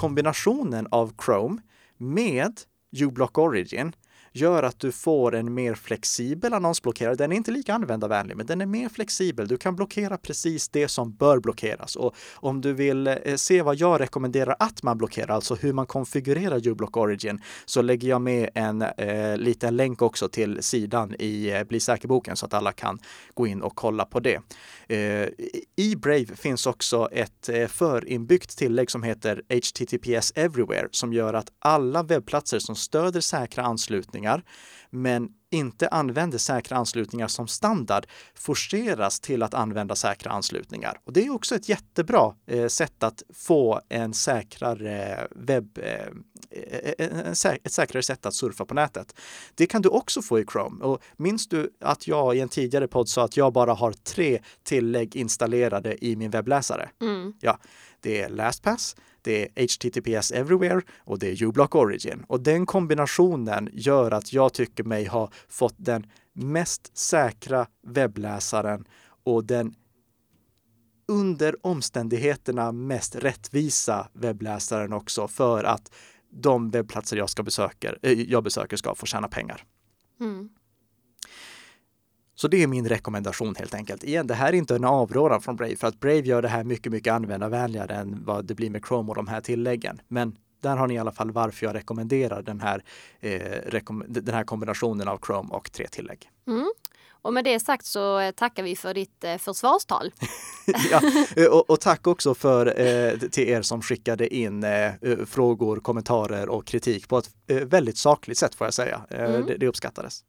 kombinationen 0.00 0.86
av 0.90 1.12
Chrome 1.24 1.60
med 1.96 2.60
uBlock 3.00 3.38
Origin 3.38 3.92
gör 4.32 4.62
att 4.62 4.78
du 4.78 4.92
får 4.92 5.34
en 5.34 5.54
mer 5.54 5.74
flexibel 5.74 6.54
annonsblockerare. 6.54 7.14
Den 7.14 7.32
är 7.32 7.36
inte 7.36 7.50
lika 7.50 7.74
användarvänlig, 7.74 8.36
men 8.36 8.46
den 8.46 8.60
är 8.60 8.66
mer 8.66 8.88
flexibel. 8.88 9.48
Du 9.48 9.56
kan 9.56 9.76
blockera 9.76 10.18
precis 10.18 10.68
det 10.68 10.88
som 10.88 11.12
bör 11.12 11.40
blockeras. 11.40 11.96
Och 11.96 12.14
om 12.34 12.60
du 12.60 12.72
vill 12.72 13.06
eh, 13.06 13.16
se 13.36 13.62
vad 13.62 13.76
jag 13.76 14.00
rekommenderar 14.00 14.56
att 14.58 14.82
man 14.82 14.98
blockerar, 14.98 15.34
alltså 15.34 15.54
hur 15.54 15.72
man 15.72 15.86
konfigurerar 15.86 16.68
uBlock 16.68 16.96
Origin, 16.96 17.40
så 17.64 17.82
lägger 17.82 18.08
jag 18.08 18.20
med 18.20 18.50
en 18.54 18.82
eh, 18.82 19.36
liten 19.36 19.76
länk 19.76 20.02
också 20.02 20.28
till 20.28 20.62
sidan 20.62 21.14
i 21.18 21.50
eh, 21.50 21.64
Bli 21.64 21.80
säker-boken 21.80 22.36
så 22.36 22.46
att 22.46 22.54
alla 22.54 22.72
kan 22.72 22.98
gå 23.34 23.46
in 23.46 23.62
och 23.62 23.76
kolla 23.76 24.04
på 24.04 24.20
det. 24.20 24.40
Eh, 24.88 25.28
I 25.76 25.96
Brave 25.96 26.26
finns 26.36 26.66
också 26.66 27.08
ett 27.12 27.48
eh, 27.48 27.66
förinbyggt 27.66 28.58
tillägg 28.58 28.90
som 28.90 29.02
heter 29.02 29.42
HTTPS 29.48 30.32
Everywhere 30.34 30.88
som 30.90 31.12
gör 31.12 31.34
att 31.34 31.48
alla 31.58 32.02
webbplatser 32.02 32.58
som 32.58 32.76
stöder 32.76 33.20
säkra 33.20 33.62
anslutningar 33.62 34.21
men 34.90 35.28
inte 35.50 35.88
använder 35.88 36.38
säkra 36.38 36.76
anslutningar 36.76 37.28
som 37.28 37.48
standard 37.48 38.06
forceras 38.34 39.20
till 39.20 39.42
att 39.42 39.54
använda 39.54 39.94
säkra 39.94 40.32
anslutningar. 40.32 41.00
Och 41.04 41.12
det 41.12 41.26
är 41.26 41.34
också 41.34 41.54
ett 41.54 41.68
jättebra 41.68 42.34
eh, 42.46 42.66
sätt 42.66 43.02
att 43.02 43.22
få 43.34 43.80
en 43.88 44.14
säkrare 44.14 45.26
webb, 45.30 45.78
eh, 45.78 47.32
sä 47.32 47.58
ett 47.64 47.72
säkrare 47.72 48.02
sätt 48.02 48.26
att 48.26 48.34
surfa 48.34 48.64
på 48.64 48.74
nätet. 48.74 49.14
Det 49.54 49.66
kan 49.66 49.82
du 49.82 49.88
också 49.88 50.22
få 50.22 50.40
i 50.40 50.44
Chrome. 50.52 50.84
Och 50.84 51.02
minns 51.16 51.48
du 51.48 51.70
att 51.80 52.08
jag 52.08 52.36
i 52.36 52.40
en 52.40 52.48
tidigare 52.48 52.88
podd 52.88 53.08
sa 53.08 53.24
att 53.24 53.36
jag 53.36 53.52
bara 53.52 53.72
har 53.72 53.92
tre 53.92 54.42
tillägg 54.62 55.16
installerade 55.16 56.04
i 56.04 56.16
min 56.16 56.30
webbläsare? 56.30 56.90
Mm. 57.00 57.32
Ja, 57.40 57.58
det 58.00 58.22
är 58.22 58.28
LastPass, 58.28 58.96
det 59.22 59.48
är 59.54 59.62
HTTPS 59.62 60.30
Everywhere 60.32 60.82
och 60.98 61.18
det 61.18 61.28
är 61.28 61.42
uBlock 61.42 61.74
Origin. 61.74 62.24
Och 62.28 62.40
den 62.40 62.66
kombinationen 62.66 63.68
gör 63.72 64.10
att 64.10 64.32
jag 64.32 64.52
tycker 64.52 64.84
mig 64.84 65.06
ha 65.06 65.30
fått 65.48 65.74
den 65.76 66.06
mest 66.32 66.96
säkra 66.96 67.66
webbläsaren 67.82 68.84
och 69.24 69.44
den 69.44 69.74
under 71.08 71.66
omständigheterna 71.66 72.72
mest 72.72 73.16
rättvisa 73.16 74.08
webbläsaren 74.12 74.92
också 74.92 75.28
för 75.28 75.64
att 75.64 75.92
de 76.30 76.70
webbplatser 76.70 77.16
jag, 77.16 77.30
ska 77.30 77.42
besöker, 77.42 77.98
eh, 78.02 78.20
jag 78.20 78.44
besöker 78.44 78.76
ska 78.76 78.94
få 78.94 79.06
tjäna 79.06 79.28
pengar. 79.28 79.64
Mm. 80.20 80.48
Så 82.42 82.48
det 82.48 82.62
är 82.62 82.66
min 82.66 82.88
rekommendation 82.88 83.54
helt 83.58 83.74
enkelt. 83.74 84.04
Igen, 84.04 84.26
det 84.26 84.34
här 84.34 84.48
är 84.48 84.52
inte 84.52 84.76
en 84.76 84.84
avrådan 84.84 85.40
från 85.40 85.56
Brave 85.56 85.76
för 85.76 85.86
att 85.86 86.00
Brave 86.00 86.20
gör 86.20 86.42
det 86.42 86.48
här 86.48 86.64
mycket, 86.64 86.92
mycket 86.92 87.12
användarvänligare 87.12 87.94
än 87.94 88.24
vad 88.24 88.44
det 88.44 88.54
blir 88.54 88.70
med 88.70 88.84
Chrome 88.86 89.08
och 89.08 89.14
de 89.14 89.28
här 89.28 89.40
tilläggen. 89.40 90.00
Men 90.08 90.36
där 90.62 90.76
har 90.76 90.86
ni 90.86 90.94
i 90.94 90.98
alla 90.98 91.12
fall 91.12 91.30
varför 91.30 91.66
jag 91.66 91.74
rekommenderar 91.74 92.42
den 92.42 92.60
här, 92.60 92.84
eh, 93.20 93.40
rekom 93.66 94.04
den 94.08 94.34
här 94.34 94.44
kombinationen 94.44 95.08
av 95.08 95.18
Chrome 95.26 95.48
och 95.54 95.72
tre 95.72 95.88
tillägg. 95.88 96.30
Mm. 96.46 96.72
Och 97.22 97.32
med 97.32 97.44
det 97.44 97.60
sagt 97.60 97.86
så 97.86 98.18
eh, 98.18 98.30
tackar 98.30 98.62
vi 98.62 98.76
för 98.76 98.94
ditt 98.94 99.24
eh, 99.24 99.36
försvarstal. 99.36 100.12
ja, 100.90 101.00
eh, 101.36 101.46
och, 101.46 101.70
och, 101.70 101.80
tack 101.80 102.06
också 102.06 102.34
för 102.34 102.80
eh, 102.80 103.18
till 103.18 103.48
er 103.48 103.62
som 103.62 103.82
skickade 103.82 104.34
in 104.34 104.64
eh, 104.64 104.92
frågor, 105.26 105.76
kommentarer 105.76 106.48
och 106.48 106.66
kritik 106.66 107.08
på 107.08 107.18
ett 107.18 107.30
eh, 107.46 107.56
väldigt 107.56 107.98
sakligt 107.98 108.38
sätt 108.38 108.54
får 108.54 108.66
jag 108.66 108.74
säga. 108.74 109.00
Mm. 109.10 109.46
Det, 109.46 109.56
det 109.56 109.66
uppskattades. 109.66 110.24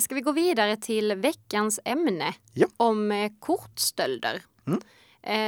Ska 0.00 0.14
vi 0.14 0.20
gå 0.20 0.32
vidare 0.32 0.76
till 0.76 1.14
veckans 1.14 1.80
ämne 1.84 2.34
ja. 2.54 2.66
om 2.76 3.30
kortstölder? 3.40 4.42
Mm. 4.66 4.80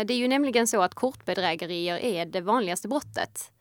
Det 0.07 0.15
är 0.15 0.19
ju 0.19 0.29
nämligen 0.29 0.67
så 0.67 0.83
att 0.83 0.95
kortbedrägerier 0.95 1.99
är 1.99 2.27
det 2.27 2.41
vanligaste 2.41 2.89
brottet. 2.89 3.53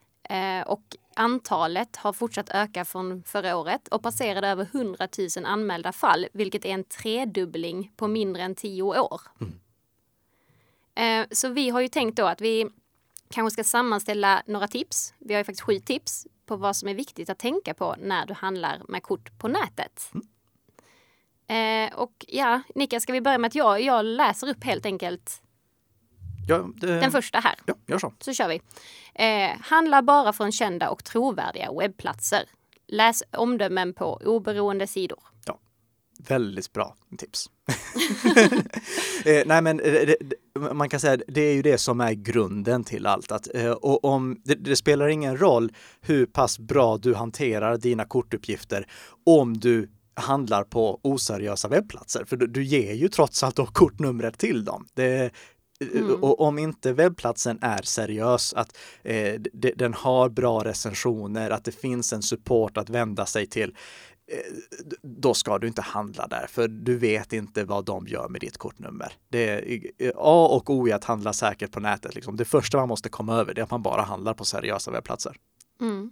Och 0.65 0.97
Antalet 1.15 1.95
har 1.95 2.13
fortsatt 2.13 2.49
öka 2.49 2.85
från 2.85 3.23
förra 3.23 3.57
året 3.57 3.87
och 3.87 4.03
passerade 4.03 4.47
över 4.47 4.67
100 4.71 5.07
000 5.37 5.45
anmälda 5.45 5.91
fall, 5.91 6.27
vilket 6.33 6.65
är 6.65 6.69
en 6.69 6.83
tredubbling 6.83 7.91
på 7.95 8.07
mindre 8.07 8.43
än 8.43 8.55
tio 8.55 8.83
år. 8.83 9.21
Mm. 9.41 9.59
Eh, 10.95 11.27
så 11.31 11.49
vi 11.49 11.69
har 11.69 11.81
ju 11.81 11.87
tänkt 11.87 12.17
då 12.17 12.25
att 12.25 12.41
vi 12.41 12.67
kanske 13.29 13.53
ska 13.53 13.63
sammanställa 13.63 14.43
några 14.45 14.67
tips. 14.67 15.13
Vi 15.19 15.33
har 15.33 15.39
ju 15.39 15.43
faktiskt 15.43 15.65
sju 15.65 15.79
tips 15.79 16.27
på 16.45 16.55
vad 16.55 16.75
som 16.75 16.89
är 16.89 16.93
viktigt 16.93 17.29
att 17.29 17.39
tänka 17.39 17.73
på 17.73 17.95
när 17.99 18.25
du 18.25 18.33
handlar 18.33 18.81
med 18.87 19.03
kort 19.03 19.39
på 19.39 19.47
nätet. 19.47 20.09
Mm. 20.13 20.27
Eh, 21.53 21.93
och 21.95 22.25
ja, 22.27 22.61
Nika, 22.75 22.99
ska 22.99 23.13
vi 23.13 23.21
börja 23.21 23.37
med 23.37 23.47
att 23.47 23.55
jag, 23.55 23.81
jag 23.81 24.05
läser 24.05 24.49
upp 24.49 24.63
helt 24.63 24.85
enkelt 24.85 25.43
Ja, 26.47 26.69
det... 26.75 26.87
Den 26.87 27.11
första 27.11 27.39
här. 27.39 27.55
Ja, 27.65 27.73
gör 27.87 27.99
så. 27.99 28.13
Så 28.19 28.33
kör 28.33 28.47
vi. 28.47 28.61
Eh, 29.15 29.59
handla 29.61 30.01
bara 30.01 30.33
från 30.33 30.51
kända 30.51 30.89
och 30.89 31.03
trovärdiga 31.03 31.71
webbplatser. 31.79 32.43
Läs 32.87 33.23
omdömen 33.31 33.93
på 33.93 34.21
oberoende 34.25 34.87
sidor. 34.87 35.19
Ja, 35.45 35.59
väldigt 36.27 36.73
bra 36.73 36.95
tips. 37.17 37.49
eh, 39.25 39.43
nej, 39.45 39.61
men 39.61 39.79
eh, 39.79 39.91
det, 39.91 40.15
man 40.73 40.89
kan 40.89 40.99
säga 40.99 41.17
det 41.27 41.41
är 41.41 41.53
ju 41.53 41.61
det 41.61 41.77
som 41.77 42.01
är 42.01 42.13
grunden 42.13 42.83
till 42.83 43.05
allt. 43.05 43.31
Att, 43.31 43.55
eh, 43.55 43.71
och 43.71 44.05
om, 44.05 44.41
det, 44.43 44.55
det, 44.55 44.75
spelar 44.75 45.07
ingen 45.07 45.37
roll 45.37 45.71
hur 46.01 46.25
pass 46.25 46.59
bra 46.59 46.97
du 46.97 47.13
hanterar 47.13 47.77
dina 47.77 48.05
kortuppgifter 48.05 48.87
om 49.25 49.57
du 49.57 49.89
handlar 50.15 50.63
på 50.63 50.99
oseriösa 51.03 51.67
webbplatser. 51.67 52.25
För 52.25 52.37
du, 52.37 52.47
du 52.47 52.63
ger 52.63 52.93
ju 52.93 53.07
trots 53.07 53.43
allt 53.43 53.55
då 53.55 53.65
kortnumret 53.65 54.37
till 54.37 54.65
dem. 54.65 54.87
Det, 54.93 55.33
Mm. 55.91 56.23
Och 56.23 56.41
om 56.41 56.59
inte 56.59 56.93
webbplatsen 56.93 57.59
är 57.61 57.81
seriös, 57.81 58.53
att 58.53 58.77
eh, 59.03 59.41
den 59.53 59.93
har 59.93 60.29
bra 60.29 60.63
recensioner, 60.63 61.49
att 61.49 61.65
det 61.65 61.71
finns 61.71 62.13
en 62.13 62.21
support 62.21 62.77
att 62.77 62.89
vända 62.89 63.25
sig 63.25 63.47
till, 63.47 63.75
eh, 64.31 64.37
då 65.01 65.33
ska 65.33 65.59
du 65.59 65.67
inte 65.67 65.81
handla 65.81 66.27
där, 66.27 66.45
för 66.49 66.67
du 66.67 66.97
vet 66.97 67.33
inte 67.33 67.63
vad 67.63 67.85
de 67.85 68.07
gör 68.07 68.29
med 68.29 68.41
ditt 68.41 68.57
kortnummer. 68.57 69.13
Det 69.29 69.49
är 69.49 70.13
A 70.15 70.47
och 70.51 70.69
O 70.69 70.87
i 70.87 70.91
att 70.91 71.03
handla 71.03 71.33
säkert 71.33 71.71
på 71.71 71.79
nätet. 71.79 72.15
Liksom. 72.15 72.35
Det 72.35 72.45
första 72.45 72.77
man 72.77 72.87
måste 72.87 73.09
komma 73.09 73.35
över 73.35 73.59
är 73.59 73.63
att 73.63 73.71
man 73.71 73.83
bara 73.83 74.01
handlar 74.01 74.33
på 74.33 74.45
seriösa 74.45 74.91
webbplatser. 74.91 75.35
Mm. 75.81 76.11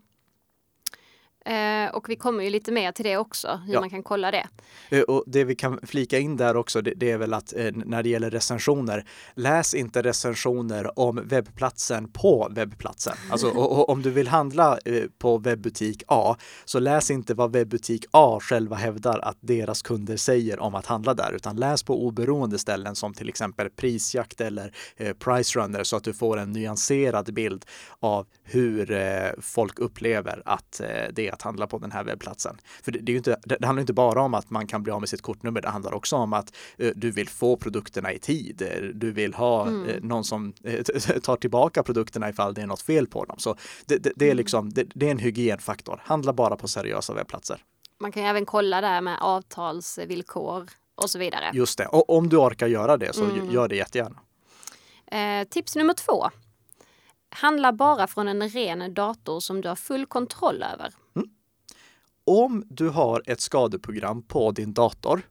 Eh, 1.45 1.95
och 1.95 2.10
vi 2.10 2.15
kommer 2.15 2.43
ju 2.43 2.50
lite 2.50 2.71
mer 2.71 2.91
till 2.91 3.05
det 3.05 3.17
också, 3.17 3.62
hur 3.65 3.74
ja. 3.74 3.79
man 3.79 3.89
kan 3.89 4.03
kolla 4.03 4.31
det. 4.31 4.48
Eh, 4.89 5.01
och 5.01 5.24
det 5.27 5.43
vi 5.43 5.55
kan 5.55 5.79
flika 5.83 6.19
in 6.19 6.38
där 6.38 6.55
också, 6.55 6.81
det, 6.81 6.93
det 6.95 7.12
är 7.12 7.17
väl 7.17 7.33
att 7.33 7.53
eh, 7.53 7.71
när 7.74 8.03
det 8.03 8.10
gäller 8.10 8.29
recensioner, 8.29 9.05
läs 9.33 9.74
inte 9.74 10.01
recensioner 10.01 11.00
om 11.00 11.21
webbplatsen 11.25 12.12
på 12.12 12.48
webbplatsen. 12.51 13.13
Alltså 13.31 13.50
och, 13.55 13.71
och, 13.71 13.89
om 13.89 14.01
du 14.01 14.10
vill 14.10 14.27
handla 14.27 14.77
eh, 14.86 15.03
på 15.17 15.38
webbutik 15.38 16.03
A, 16.07 16.36
så 16.65 16.79
läs 16.79 17.12
inte 17.12 17.33
vad 17.33 17.53
webbutik 17.53 18.05
A 18.12 18.39
själva 18.41 18.75
hävdar 18.75 19.19
att 19.19 19.38
deras 19.39 19.81
kunder 19.81 20.17
säger 20.17 20.60
om 20.60 20.75
att 20.75 20.86
handla 20.86 21.13
där, 21.13 21.31
utan 21.31 21.55
läs 21.55 21.83
på 21.83 22.05
oberoende 22.05 22.60
ställen 22.60 22.95
som 22.95 23.13
till 23.13 23.29
exempel 23.29 23.69
Prisjakt 23.69 24.41
eller 24.41 24.74
eh, 24.98 25.13
Pricerunner 25.13 25.83
så 25.83 25.95
att 25.95 26.03
du 26.03 26.13
får 26.13 26.38
en 26.38 26.51
nyanserad 26.51 27.33
bild 27.33 27.65
av 28.00 28.27
hur 28.43 28.91
eh, 28.91 29.29
folk 29.41 29.79
upplever 29.79 30.41
att 30.45 30.81
det 31.13 31.30
att 31.31 31.41
handla 31.41 31.67
på 31.67 31.77
den 31.77 31.91
här 31.91 32.03
webbplatsen. 32.03 32.57
För 32.83 32.91
det, 32.91 33.00
det, 33.00 33.11
är 33.11 33.17
inte, 33.17 33.39
det 33.45 33.65
handlar 33.65 33.81
inte 33.81 33.93
bara 33.93 34.21
om 34.21 34.33
att 34.33 34.50
man 34.50 34.67
kan 34.67 34.83
bli 34.83 34.91
av 34.91 35.00
med 35.00 35.09
sitt 35.09 35.21
kortnummer. 35.21 35.61
Det 35.61 35.69
handlar 35.69 35.93
också 35.93 36.15
om 36.15 36.33
att 36.33 36.53
uh, 36.81 36.91
du 36.95 37.11
vill 37.11 37.29
få 37.29 37.57
produkterna 37.57 38.13
i 38.13 38.19
tid. 38.19 38.91
Du 38.93 39.11
vill 39.11 39.33
ha 39.33 39.67
mm. 39.67 39.89
uh, 39.89 40.01
någon 40.01 40.23
som 40.23 40.53
uh, 40.67 40.81
tar 41.23 41.35
tillbaka 41.35 41.83
produkterna 41.83 42.29
ifall 42.29 42.53
det 42.53 42.61
är 42.61 42.67
något 42.67 42.81
fel 42.81 43.07
på 43.07 43.25
dem. 43.25 43.39
Så 43.39 43.55
det, 43.85 43.97
det, 43.97 44.11
det 44.15 44.25
är 44.25 44.29
mm. 44.29 44.38
liksom, 44.38 44.69
det, 44.69 45.05
är 45.05 45.11
en 45.11 45.19
hygienfaktor. 45.19 46.01
Handla 46.05 46.33
bara 46.33 46.55
på 46.55 46.67
seriösa 46.67 47.13
webbplatser. 47.13 47.63
Man 48.00 48.11
kan 48.11 48.23
ju 48.23 48.29
även 48.29 48.45
kolla 48.45 48.81
där 48.81 49.01
med 49.01 49.17
avtalsvillkor 49.21 50.69
och 50.95 51.09
så 51.09 51.19
vidare. 51.19 51.51
Just 51.53 51.77
det. 51.77 51.85
Och 51.85 52.09
om 52.09 52.29
du 52.29 52.38
orkar 52.38 52.67
göra 52.67 52.97
det 52.97 53.13
så 53.13 53.23
mm. 53.23 53.51
gör 53.51 53.67
det 53.67 53.75
jättegärna. 53.75 54.19
Eh, 55.11 55.47
tips 55.47 55.75
nummer 55.75 55.93
två. 55.93 56.29
Handla 57.29 57.73
bara 57.73 58.07
från 58.07 58.27
en 58.27 58.50
ren 58.50 58.93
dator 58.93 59.39
som 59.39 59.61
du 59.61 59.69
har 59.69 59.75
full 59.75 60.05
kontroll 60.05 60.63
över. 60.73 60.93
Om 62.31 62.63
du 62.69 62.89
har 62.89 63.23
ett 63.25 63.41
skadeprogram 63.41 64.21
på 64.21 64.51
din 64.51 64.73
dator, 64.73 65.21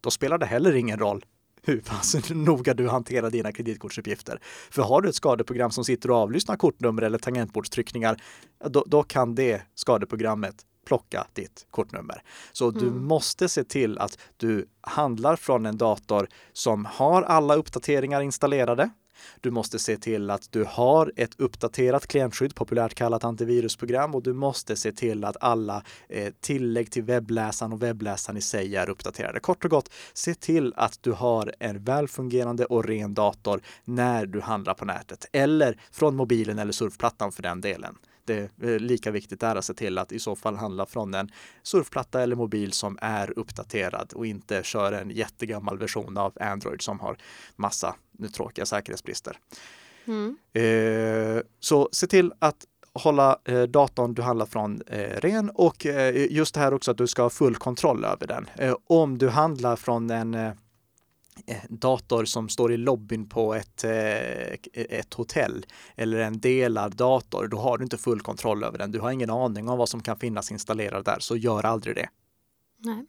då 0.00 0.10
spelar 0.10 0.38
det 0.38 0.46
heller 0.46 0.76
ingen 0.76 0.98
roll 0.98 1.24
hur 1.62 1.80
pass 1.80 2.16
noga 2.30 2.74
du 2.74 2.88
hanterar 2.88 3.30
dina 3.30 3.52
kreditkortsuppgifter. 3.52 4.40
För 4.70 4.82
har 4.82 5.00
du 5.00 5.08
ett 5.08 5.14
skadeprogram 5.14 5.70
som 5.70 5.84
sitter 5.84 6.10
och 6.10 6.16
avlyssnar 6.16 6.56
kortnummer 6.56 7.02
eller 7.02 7.18
tangentbordstryckningar, 7.18 8.22
då, 8.64 8.84
då 8.86 9.02
kan 9.02 9.34
det 9.34 9.62
skadeprogrammet 9.74 10.66
plocka 10.86 11.26
ditt 11.32 11.66
kortnummer. 11.70 12.22
Så 12.52 12.68
mm. 12.68 12.82
du 12.82 12.90
måste 12.90 13.48
se 13.48 13.64
till 13.64 13.98
att 13.98 14.18
du 14.36 14.66
handlar 14.80 15.36
från 15.36 15.66
en 15.66 15.76
dator 15.76 16.28
som 16.52 16.84
har 16.84 17.22
alla 17.22 17.54
uppdateringar 17.54 18.20
installerade, 18.20 18.90
du 19.40 19.50
måste 19.50 19.78
se 19.78 19.96
till 19.96 20.30
att 20.30 20.52
du 20.52 20.64
har 20.64 21.12
ett 21.16 21.40
uppdaterat 21.40 22.06
klientskydd, 22.06 22.54
populärt 22.54 22.94
kallat 22.94 23.24
antivirusprogram 23.24 24.14
och 24.14 24.22
du 24.22 24.32
måste 24.32 24.76
se 24.76 24.92
till 24.92 25.24
att 25.24 25.36
alla 25.40 25.82
eh, 26.08 26.32
tillägg 26.40 26.90
till 26.90 27.02
webbläsaren 27.02 27.72
och 27.72 27.82
webbläsaren 27.82 28.36
i 28.36 28.40
sig 28.40 28.76
är 28.76 28.90
uppdaterade. 28.90 29.40
Kort 29.40 29.64
och 29.64 29.70
gott, 29.70 29.90
se 30.12 30.34
till 30.34 30.72
att 30.76 31.02
du 31.02 31.12
har 31.12 31.54
en 31.60 31.84
välfungerande 31.84 32.64
och 32.64 32.84
ren 32.84 33.14
dator 33.14 33.60
när 33.84 34.26
du 34.26 34.40
handlar 34.40 34.74
på 34.74 34.84
nätet 34.84 35.26
eller 35.32 35.80
från 35.92 36.16
mobilen 36.16 36.58
eller 36.58 36.72
surfplattan 36.72 37.32
för 37.32 37.42
den 37.42 37.60
delen 37.60 37.94
det 38.28 38.74
är 38.74 38.78
lika 38.78 39.10
viktigt 39.10 39.40
där 39.40 39.56
att 39.56 39.64
se 39.64 39.74
till 39.74 39.98
att 39.98 40.12
i 40.12 40.18
så 40.18 40.36
fall 40.36 40.56
handla 40.56 40.86
från 40.86 41.14
en 41.14 41.30
surfplatta 41.62 42.22
eller 42.22 42.36
mobil 42.36 42.72
som 42.72 42.98
är 43.00 43.38
uppdaterad 43.38 44.12
och 44.12 44.26
inte 44.26 44.62
köra 44.62 45.00
en 45.00 45.10
jättegammal 45.10 45.78
version 45.78 46.16
av 46.16 46.32
Android 46.40 46.82
som 46.82 47.00
har 47.00 47.16
massa 47.56 47.94
tråkiga 48.34 48.66
säkerhetsbrister. 48.66 49.38
Mm. 50.04 50.36
Eh, 50.52 51.42
så 51.60 51.88
se 51.92 52.06
till 52.06 52.32
att 52.38 52.64
hålla 52.92 53.38
eh, 53.44 53.62
datorn 53.62 54.14
du 54.14 54.22
handlar 54.22 54.46
från 54.46 54.82
eh, 54.86 55.20
ren 55.20 55.50
och 55.50 55.86
eh, 55.86 56.32
just 56.32 56.54
det 56.54 56.60
här 56.60 56.74
också 56.74 56.90
att 56.90 56.98
du 56.98 57.06
ska 57.06 57.22
ha 57.22 57.30
full 57.30 57.56
kontroll 57.56 58.04
över 58.04 58.26
den. 58.26 58.46
Eh, 58.58 58.76
om 58.86 59.18
du 59.18 59.28
handlar 59.28 59.76
från 59.76 60.10
en 60.10 60.34
eh, 60.34 60.40
Eh, 60.48 60.54
dator 61.68 62.24
som 62.24 62.48
står 62.48 62.72
i 62.72 62.76
lobbyn 62.76 63.28
på 63.28 63.54
ett, 63.54 63.84
eh, 63.84 64.52
ett 64.72 65.14
hotell 65.14 65.66
eller 65.96 66.18
en 66.18 66.40
delad 66.40 66.96
dator, 66.96 67.48
då 67.48 67.58
har 67.58 67.78
du 67.78 67.84
inte 67.84 67.98
full 67.98 68.20
kontroll 68.20 68.64
över 68.64 68.78
den. 68.78 68.90
Du 68.90 69.00
har 69.00 69.10
ingen 69.10 69.30
aning 69.30 69.68
om 69.68 69.78
vad 69.78 69.88
som 69.88 70.02
kan 70.02 70.18
finnas 70.18 70.52
installerat 70.52 71.04
där, 71.04 71.16
så 71.20 71.36
gör 71.36 71.64
aldrig 71.66 71.96
det. 71.96 72.08
Nej. 72.78 73.06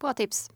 Bra 0.00 0.12
tips. 0.12 0.50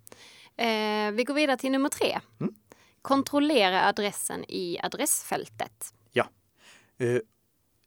Eh, 0.56 1.10
vi 1.12 1.24
går 1.26 1.34
vidare 1.34 1.56
till 1.56 1.72
nummer 1.72 1.88
tre. 1.88 2.20
Mm. 2.40 2.54
Kontrollera 3.02 3.84
adressen 3.84 4.44
i 4.48 4.78
adressfältet. 4.82 5.94
Ja. 6.12 6.26
Eh, 6.98 7.18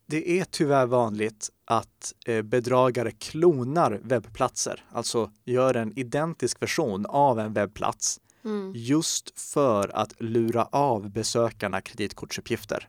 det 0.05 0.39
är 0.39 0.43
tyvärr 0.43 0.85
vanligt 0.85 1.49
att 1.65 2.13
eh, 2.25 2.41
bedragare 2.41 3.11
klonar 3.11 3.99
webbplatser, 4.03 4.85
alltså 4.91 5.31
gör 5.45 5.73
en 5.73 5.99
identisk 5.99 6.61
version 6.61 7.05
av 7.05 7.39
en 7.39 7.53
webbplats 7.53 8.19
Mm. 8.47 8.71
Just 8.75 9.39
för 9.39 9.95
att 9.95 10.13
lura 10.21 10.65
av 10.65 11.09
besökarna 11.09 11.81
kreditkortsuppgifter. 11.81 12.87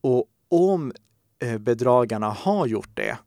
Och 0.00 0.24
om 0.48 0.92
eh, 1.38 1.58
bedragarna 1.58 2.30
har 2.30 2.66
gjort 2.66 2.90
det, 2.94 3.18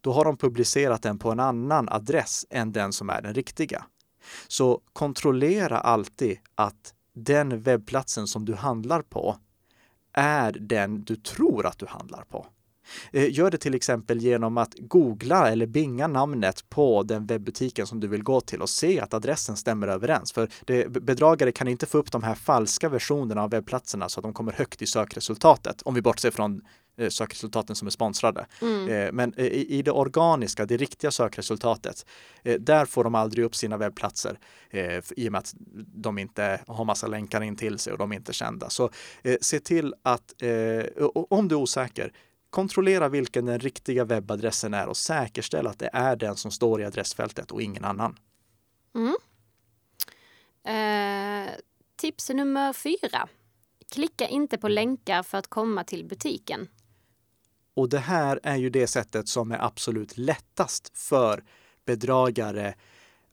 då 0.00 0.12
har 0.12 0.24
de 0.24 0.36
publicerat 0.36 1.02
den 1.02 1.18
på 1.18 1.30
en 1.30 1.40
annan 1.40 1.88
adress 1.88 2.46
än 2.50 2.72
den 2.72 2.92
som 2.92 3.10
är 3.10 3.22
den 3.22 3.34
riktiga. 3.34 3.84
Så 4.48 4.80
kontrollera 4.92 5.78
alltid 5.78 6.38
att 6.54 6.94
den 7.12 7.62
webbplatsen 7.62 8.26
som 8.26 8.44
du 8.44 8.54
handlar 8.54 9.02
på 9.02 9.36
är 10.12 10.52
den 10.52 11.04
du 11.04 11.16
tror 11.16 11.66
att 11.66 11.78
du 11.78 11.86
handlar 11.86 12.22
på. 12.22 12.46
Eh, 13.12 13.34
gör 13.34 13.50
det 13.50 13.58
till 13.58 13.74
exempel 13.74 14.20
genom 14.20 14.58
att 14.58 14.74
googla 14.78 15.50
eller 15.50 15.66
binga 15.66 16.06
namnet 16.06 16.68
på 16.68 17.02
den 17.02 17.26
webbutiken 17.26 17.86
som 17.86 18.00
du 18.00 18.08
vill 18.08 18.22
gå 18.22 18.40
till 18.40 18.62
och 18.62 18.70
se 18.70 19.00
att 19.00 19.14
adressen 19.14 19.56
stämmer 19.56 19.88
överens. 19.88 20.32
För 20.32 20.48
det, 20.64 20.88
bedragare 20.88 21.52
kan 21.52 21.68
inte 21.68 21.86
få 21.86 21.98
upp 21.98 22.12
de 22.12 22.22
här 22.22 22.34
falska 22.34 22.88
versionerna 22.88 23.42
av 23.42 23.50
webbplatserna 23.50 24.08
så 24.08 24.20
att 24.20 24.24
de 24.24 24.32
kommer 24.32 24.52
högt 24.52 24.82
i 24.82 24.86
sökresultatet. 24.86 25.82
Om 25.82 25.94
vi 25.94 26.02
bortser 26.02 26.30
från 26.30 26.60
eh, 26.98 27.08
sökresultaten 27.08 27.76
som 27.76 27.86
är 27.86 27.90
sponsrade. 27.90 28.46
Mm. 28.62 28.88
Eh, 28.88 29.12
men 29.12 29.40
i, 29.40 29.82
det 29.82 29.90
organiska, 29.90 30.66
det 30.66 30.76
riktiga 30.76 31.10
sökresultatet, 31.10 32.06
där 32.58 32.84
får 32.84 33.04
de 33.04 33.14
aldrig 33.14 33.44
upp 33.44 33.54
sina 33.54 33.76
webbplatser 33.76 34.38
i 35.16 35.28
och 35.28 35.32
med 35.32 35.38
att 35.38 35.54
de 35.76 36.18
inte 36.18 36.60
har 36.66 36.84
massa 36.84 37.06
länkar 37.06 37.40
in 37.40 37.56
till 37.56 37.78
sig 37.78 37.92
och 37.92 37.98
de 37.98 38.12
är 38.12 38.16
inte 38.16 38.32
kända. 38.32 38.70
Så 38.70 38.90
se 39.40 39.60
till 39.60 39.94
att, 40.02 40.34
om 41.30 41.48
du 41.48 41.54
är 41.54 41.60
osäker, 41.60 42.12
Kontrollera 42.50 43.08
vilken 43.08 43.46
den 43.46 43.58
riktiga 43.58 44.04
webbadressen 44.04 44.74
är 44.74 44.86
och 44.86 44.96
säkerställ 44.96 45.66
att 45.66 45.78
det 45.78 45.90
är 45.92 46.16
den 46.16 46.36
som 46.36 46.50
står 46.50 46.80
i 46.80 46.84
adressfältet 46.84 47.50
och 47.50 47.62
ingen 47.62 47.84
annan. 47.84 48.18
Mm. 48.94 49.16
Eh, 50.64 51.50
tips 51.96 52.30
nummer 52.30 52.72
fyra. 52.72 53.28
Klicka 53.92 54.28
inte 54.28 54.58
på 54.58 54.68
länkar 54.68 55.22
för 55.22 55.38
att 55.38 55.48
komma 55.48 55.84
till 55.84 56.04
butiken. 56.04 56.68
Och 57.74 57.88
det 57.88 57.98
här 57.98 58.40
är 58.42 58.56
ju 58.56 58.70
det 58.70 58.86
sättet 58.86 59.28
som 59.28 59.52
är 59.52 59.64
absolut 59.64 60.18
lättast 60.18 60.98
för 60.98 61.44
bedragare 61.84 62.74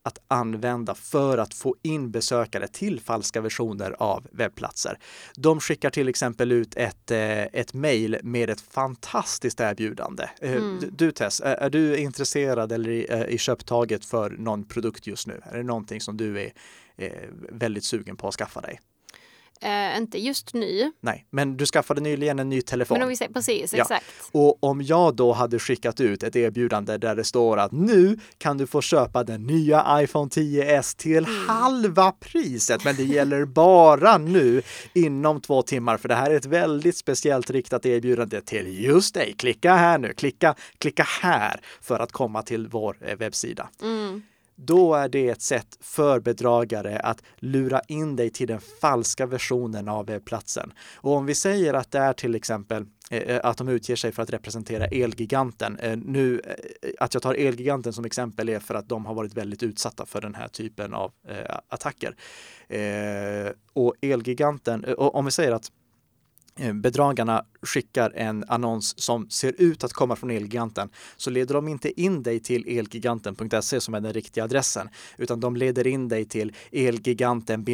att 0.05 0.19
använda 0.27 0.95
för 0.95 1.37
att 1.37 1.53
få 1.53 1.75
in 1.81 2.11
besökare 2.11 2.67
till 2.67 2.99
falska 2.99 3.41
versioner 3.41 3.95
av 3.99 4.27
webbplatser. 4.31 4.97
De 5.35 5.59
skickar 5.59 5.89
till 5.89 6.09
exempel 6.09 6.51
ut 6.51 6.75
ett, 6.75 7.11
eh, 7.11 7.43
ett 7.43 7.73
mejl 7.73 8.17
med 8.23 8.49
ett 8.49 8.61
fantastiskt 8.61 9.59
erbjudande. 9.59 10.29
Eh, 10.41 10.51
mm. 10.51 10.83
Du 10.91 11.11
Tess, 11.11 11.41
är 11.45 11.69
du 11.69 11.97
intresserad 11.97 12.71
eller 12.71 12.89
i, 12.89 13.07
eh, 13.09 13.25
i 13.25 13.37
köptaget 13.37 14.05
för 14.05 14.29
någon 14.29 14.63
produkt 14.63 15.07
just 15.07 15.27
nu? 15.27 15.41
Är 15.43 15.57
det 15.57 15.63
någonting 15.63 16.01
som 16.01 16.17
du 16.17 16.41
är 16.41 16.51
väldigt 17.49 17.83
sugen 17.83 18.15
på 18.15 18.27
att 18.27 18.35
skaffa 18.35 18.61
dig? 18.61 18.79
Uh, 19.63 19.97
inte 19.97 20.19
just 20.19 20.53
nu. 20.53 20.91
Nej, 20.99 21.25
men 21.29 21.57
du 21.57 21.65
skaffade 21.65 22.01
nyligen 22.01 22.39
en 22.39 22.49
ny 22.49 22.61
telefon. 22.61 22.95
Men 22.95 23.03
om 23.03 23.09
vi 23.09 23.15
säger, 23.15 23.33
precis, 23.33 23.73
ja. 23.73 23.81
exakt. 23.81 24.05
Och 24.31 24.63
om 24.63 24.81
jag 24.81 25.15
då 25.15 25.31
hade 25.31 25.59
skickat 25.59 26.01
ut 26.01 26.23
ett 26.23 26.35
erbjudande 26.35 26.97
där 26.97 27.15
det 27.15 27.23
står 27.23 27.57
att 27.57 27.71
nu 27.71 28.19
kan 28.37 28.57
du 28.57 28.67
få 28.67 28.81
köpa 28.81 29.23
den 29.23 29.43
nya 29.43 30.01
iPhone 30.01 30.29
10s 30.29 30.97
till 30.97 31.25
mm. 31.25 31.49
halva 31.49 32.11
priset, 32.11 32.85
men 32.85 32.95
det 32.95 33.03
gäller 33.03 33.45
bara 33.45 34.17
nu 34.17 34.61
inom 34.93 35.41
två 35.41 35.61
timmar, 35.61 35.97
för 35.97 36.07
det 36.07 36.15
här 36.15 36.31
är 36.31 36.35
ett 36.35 36.45
väldigt 36.45 36.97
speciellt 36.97 37.49
riktat 37.49 37.85
erbjudande 37.85 38.41
till 38.41 38.83
just 38.83 39.13
dig. 39.13 39.33
Klicka 39.37 39.75
här 39.75 39.97
nu, 39.97 40.13
klicka, 40.13 40.55
klicka 40.77 41.07
här 41.21 41.59
för 41.81 41.99
att 41.99 42.11
komma 42.11 42.41
till 42.41 42.67
vår 42.67 42.97
eh, 43.01 43.17
webbsida. 43.17 43.69
Mm 43.81 44.21
då 44.55 44.93
är 44.93 45.09
det 45.09 45.29
ett 45.29 45.41
sätt 45.41 45.77
för 45.81 46.19
bedragare 46.19 46.99
att 46.99 47.23
lura 47.37 47.81
in 47.87 48.15
dig 48.15 48.29
till 48.29 48.47
den 48.47 48.59
falska 48.81 49.25
versionen 49.25 49.89
av 49.89 50.09
eh, 50.09 50.19
platsen. 50.19 50.73
Och 50.95 51.11
om 51.11 51.25
vi 51.25 51.35
säger 51.35 51.73
att 51.73 51.91
det 51.91 51.99
är 51.99 52.13
till 52.13 52.35
exempel 52.35 52.85
eh, 53.09 53.19
eh, 53.19 53.41
att 53.43 53.57
de 53.57 53.67
utger 53.67 53.95
sig 53.95 54.11
för 54.11 54.23
att 54.23 54.29
representera 54.29 54.85
Elgiganten. 54.85 55.79
Nu, 56.05 56.41
att 56.99 57.13
jag 57.13 57.23
tar 57.23 57.33
Elgiganten 57.33 57.93
som 57.93 58.05
exempel 58.05 58.49
är 58.49 58.59
för 58.59 58.75
att 58.75 58.89
de 58.89 59.05
har 59.05 59.13
varit 59.13 59.33
väldigt 59.33 59.63
utsatta 59.63 60.05
för 60.05 60.21
den 60.21 60.35
här 60.35 60.47
typen 60.47 60.93
av 60.93 61.11
attacker. 61.69 62.15
och 63.73 63.93
Elgiganten, 64.01 64.85
om 64.97 65.25
vi 65.25 65.31
säger 65.31 65.51
att 65.51 65.71
bedragarna 66.73 67.45
skickar 67.61 68.11
en 68.15 68.43
annons 68.47 68.99
som 68.99 69.29
ser 69.29 69.53
ut 69.57 69.83
att 69.83 69.93
komma 69.93 70.15
från 70.15 70.31
Elgiganten 70.31 70.89
så 71.17 71.29
leder 71.29 71.53
de 71.53 71.67
inte 71.67 72.01
in 72.01 72.23
dig 72.23 72.39
till 72.39 72.77
elgiganten.se 72.79 73.81
som 73.81 73.93
är 73.93 74.01
den 74.01 74.13
riktiga 74.13 74.43
adressen 74.43 74.89
utan 75.17 75.39
de 75.39 75.55
leder 75.55 75.87
in 75.87 76.07
dig 76.07 76.25
till 76.25 76.53
elgiganten 76.71 77.65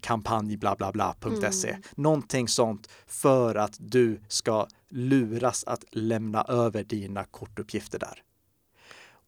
kampanj 0.00 0.56
bla 0.56 0.76
bla 0.76 0.92
bla.se. 0.92 1.68
Mm. 1.68 1.82
Någonting 1.94 2.48
sånt 2.48 2.88
för 3.06 3.54
att 3.54 3.76
du 3.78 4.20
ska 4.28 4.66
luras 4.90 5.64
att 5.64 5.84
lämna 5.90 6.42
över 6.42 6.84
dina 6.84 7.24
kortuppgifter 7.24 7.98
där. 7.98 8.22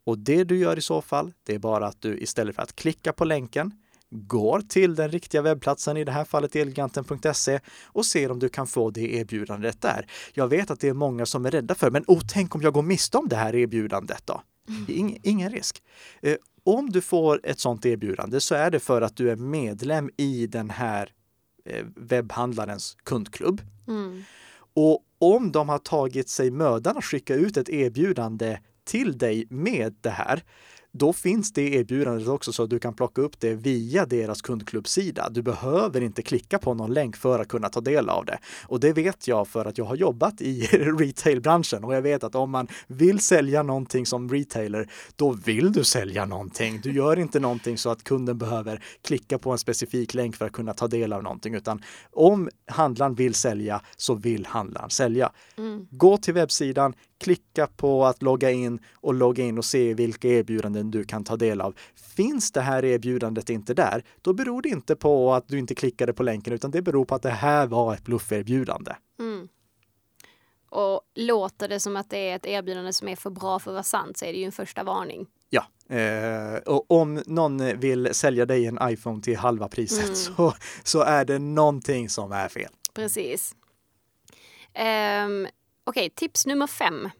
Och 0.05 0.19
det 0.19 0.45
du 0.45 0.59
gör 0.59 0.79
i 0.79 0.83
så 0.83 1.02
fall, 1.02 1.33
det 1.43 1.55
är 1.55 1.59
bara 1.59 1.87
att 1.87 2.00
du 2.02 2.19
istället 2.19 2.57
för 2.57 2.62
att 2.62 2.76
klicka 2.76 3.12
på 3.12 3.25
länken 3.25 3.73
går 4.11 4.61
till 4.61 4.95
den 4.95 5.11
riktiga 5.11 5.43
webbplatsen, 5.43 5.97
i 5.97 6.05
det 6.05 6.12
här 6.12 6.25
fallet 6.25 6.57
elgiganten.se 6.57 7.61
och 7.85 8.07
ser 8.07 8.31
om 8.31 8.38
du 8.38 8.49
kan 8.49 8.66
få 8.66 8.90
det 8.90 9.14
erbjudandet 9.14 9.81
där. 9.81 10.07
Jag 10.33 10.49
vet 10.49 10.70
att 10.70 10.81
det 10.81 10.88
är 10.88 10.94
många 10.94 11.27
som 11.27 11.46
är 11.46 11.51
rädda 11.51 11.75
för, 11.75 11.90
men 11.90 12.05
oh, 12.07 12.20
tänk 12.29 12.55
om 12.55 12.62
jag 12.62 12.73
går 12.73 12.83
miste 12.83 13.18
om 13.18 13.29
det 13.29 13.37
här 13.37 13.55
erbjudandet 13.55 14.23
då? 14.27 14.42
Mm. 14.68 14.85
Ing, 14.88 15.18
ingen 15.23 15.51
risk. 15.51 15.83
Eh, 16.23 16.37
om 16.64 16.90
du 16.90 17.01
får 17.01 17.40
ett 17.44 17.61
sådant 17.61 17.87
erbjudande 17.87 18.40
så 18.40 18.55
är 18.55 18.70
det 18.70 18.81
för 18.81 19.03
att 19.03 19.16
du 19.16 19.31
är 19.31 19.37
medlem 19.37 20.11
i 20.16 20.46
den 20.46 20.70
här 20.70 21.12
eh, 21.64 21.87
webbhandlarens 21.96 22.96
kundklubb. 23.05 23.62
Mm. 23.88 24.23
Och 24.75 25.05
om 25.18 25.53
de 25.53 25.68
har 25.68 25.79
tagit 25.79 26.29
sig 26.29 26.51
mödan 26.51 26.96
att 26.96 27.05
skicka 27.05 27.35
ut 27.35 27.57
ett 27.57 27.68
erbjudande 27.68 28.59
till 28.85 29.18
dig 29.18 29.46
med 29.51 29.94
det 30.01 30.11
här, 30.11 30.42
då 30.92 31.12
finns 31.12 31.53
det 31.53 31.74
erbjudandet 31.74 32.29
också 32.29 32.53
så 32.53 32.62
att 32.62 32.70
du 32.70 32.79
kan 32.79 32.94
plocka 32.94 33.22
upp 33.22 33.40
det 33.40 33.55
via 33.55 34.07
deras 34.07 34.42
kundklubbsida. 34.42 35.29
Du 35.31 35.42
behöver 35.42 36.00
inte 36.00 36.22
klicka 36.22 36.59
på 36.59 36.74
någon 36.74 36.92
länk 36.92 37.16
för 37.16 37.38
att 37.38 37.48
kunna 37.48 37.68
ta 37.68 37.81
del 37.81 38.09
av 38.09 38.24
det. 38.24 38.38
Och 38.66 38.81
det 38.81 38.92
vet 38.92 39.29
jag 39.29 39.48
för 39.48 39.64
att 39.64 39.79
jag 39.79 39.85
har 39.85 39.96
jobbat 39.96 40.40
i 40.40 40.61
retailbranschen 40.98 41.85
och 41.85 41.94
jag 41.94 42.03
vet 42.03 42.24
att 42.24 42.35
om 42.35 42.50
man 42.50 42.68
vill 42.87 43.20
sälja 43.20 43.62
någonting 43.62 44.07
som 44.07 44.29
retailer, 44.29 44.90
då 45.16 45.33
vill 45.33 45.72
du 45.72 45.85
sälja 45.85 46.24
någonting. 46.24 46.81
Du 46.83 46.92
gör 46.92 47.18
inte 47.18 47.40
någonting 47.40 47.79
så 47.79 47.90
att 47.90 48.05
kunden 48.05 48.38
behöver 48.38 48.85
klicka 49.03 49.38
på 49.38 49.53
en 49.53 49.59
specifik 49.59 50.14
länk 50.14 50.37
för 50.37 50.46
att 50.46 50.53
kunna 50.53 50.74
ta 50.74 50.88
del 50.88 51.12
av 51.12 51.22
någonting, 51.22 51.55
utan 51.55 51.83
om 52.12 52.48
handlaren 52.66 53.14
vill 53.14 53.35
sälja 53.35 53.81
så 53.96 54.14
vill 54.14 54.46
handlaren 54.46 54.90
sälja. 54.90 55.33
Mm. 55.59 55.87
Gå 55.90 56.16
till 56.16 56.35
webbsidan, 56.35 56.94
klicka 57.20 57.66
på 57.66 58.06
att 58.06 58.22
logga 58.22 58.50
in 58.50 58.80
och 58.94 59.14
logga 59.14 59.44
in 59.44 59.59
och 59.59 59.64
se 59.64 59.94
vilka 59.94 60.28
erbjudanden 60.28 60.90
du 60.90 61.04
kan 61.04 61.24
ta 61.24 61.37
del 61.37 61.61
av. 61.61 61.74
Finns 62.16 62.52
det 62.52 62.61
här 62.61 62.85
erbjudandet 62.85 63.50
inte 63.50 63.74
där, 63.74 64.04
då 64.22 64.33
beror 64.33 64.62
det 64.62 64.68
inte 64.68 64.96
på 64.96 65.35
att 65.35 65.48
du 65.48 65.59
inte 65.59 65.74
klickade 65.74 66.12
på 66.12 66.22
länken, 66.22 66.52
utan 66.52 66.70
det 66.70 66.83
beror 66.83 67.04
på 67.04 67.14
att 67.14 67.22
det 67.22 67.30
här 67.30 67.66
var 67.66 67.94
ett 67.94 68.04
blufferbjudande. 68.04 68.92
Mm. 69.18 69.48
Och 70.70 71.00
låter 71.14 71.68
det 71.68 71.80
som 71.80 71.96
att 71.96 72.11
det 72.11 72.30
är 72.30 72.37
ett 72.37 72.46
erbjudande 72.46 72.92
som 72.92 73.09
är 73.09 73.16
för 73.16 73.30
bra 73.30 73.59
för 73.59 73.70
att 73.70 73.74
vara 73.74 73.83
sant 73.83 74.16
så 74.16 74.24
är 74.24 74.33
det 74.33 74.38
ju 74.38 74.44
en 74.44 74.52
första 74.52 74.83
varning. 74.83 75.26
Ja, 75.50 75.96
eh, 75.96 76.54
och 76.66 76.90
om 76.90 77.22
någon 77.26 77.80
vill 77.80 78.14
sälja 78.14 78.46
dig 78.46 78.66
en 78.66 78.78
iPhone 78.83 79.22
till 79.22 79.37
halva 79.37 79.68
priset 79.68 80.04
mm. 80.04 80.14
så, 80.14 80.54
så 80.83 81.02
är 81.02 81.24
det 81.24 81.38
någonting 81.38 82.09
som 82.09 82.33
är 82.33 82.48
fel. 82.48 82.70
Precis. 82.94 83.54
Um, 85.26 85.46
Okej, 85.85 86.11
tips 86.11 86.47
nummer 86.47 86.66
fem. 86.66 87.11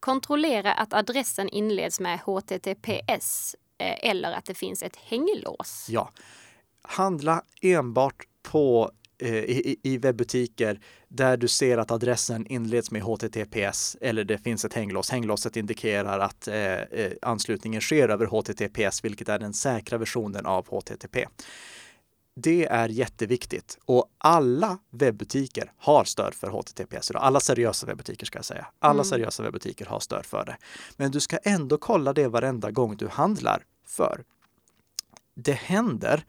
Kontrollera 0.00 0.72
att 0.72 0.92
adressen 0.92 1.48
inleds 1.48 2.00
med 2.00 2.18
HTTPS 2.18 3.56
eh, 3.78 4.10
eller 4.10 4.32
att 4.32 4.44
det 4.44 4.54
finns 4.54 4.82
ett 4.82 4.96
hänglås. 4.96 5.86
Ja, 5.88 6.10
handla 6.82 7.42
enbart 7.62 8.24
på 8.42 8.90
eh, 9.18 9.34
i, 9.34 9.76
i 9.82 9.98
webbutiker 9.98 10.80
där 11.08 11.36
du 11.36 11.48
ser 11.48 11.78
att 11.78 11.90
adressen 11.90 12.46
inleds 12.46 12.90
med 12.90 13.02
HTTPS 13.02 13.96
eller 14.00 14.24
det 14.24 14.38
finns 14.38 14.64
ett 14.64 14.74
hänglås. 14.74 15.10
Hänglåset 15.10 15.56
indikerar 15.56 16.18
att 16.18 16.48
eh, 16.48 16.72
eh 16.72 17.12
anslutningen 17.22 17.80
sker 17.80 18.08
över 18.08 18.26
HTTPS, 18.26 19.04
vilket 19.04 19.28
är 19.28 19.38
den 19.38 19.54
säkra 19.54 19.98
versionen 19.98 20.46
av 20.46 20.68
HTTP. 20.68 21.26
Det 22.34 22.66
är 22.66 22.88
jätteviktigt 22.88 23.78
och 23.84 24.06
alla 24.18 24.78
webbutiker 24.90 25.72
har 25.76 26.04
stöd 26.04 26.34
för 26.34 26.48
HTTPS 26.48 27.10
idag. 27.10 27.22
Alla 27.22 27.40
seriösa 27.40 27.86
webbutiker 27.86 28.26
ska 28.26 28.38
jag 28.38 28.44
säga. 28.44 28.66
Alla 28.78 28.92
mm. 28.92 29.04
seriösa 29.04 29.42
webbutiker 29.42 29.86
har 29.86 30.00
stöd 30.00 30.26
för 30.26 30.44
det. 30.44 30.56
Men 30.96 31.10
du 31.10 31.20
ska 31.20 31.36
ändå 31.36 31.78
kolla 31.78 32.12
det 32.12 32.28
varenda 32.28 32.70
gång 32.70 32.96
du 32.96 33.08
handlar 33.08 33.62
för 33.86 34.24
det 35.34 35.52
händer 35.52 36.24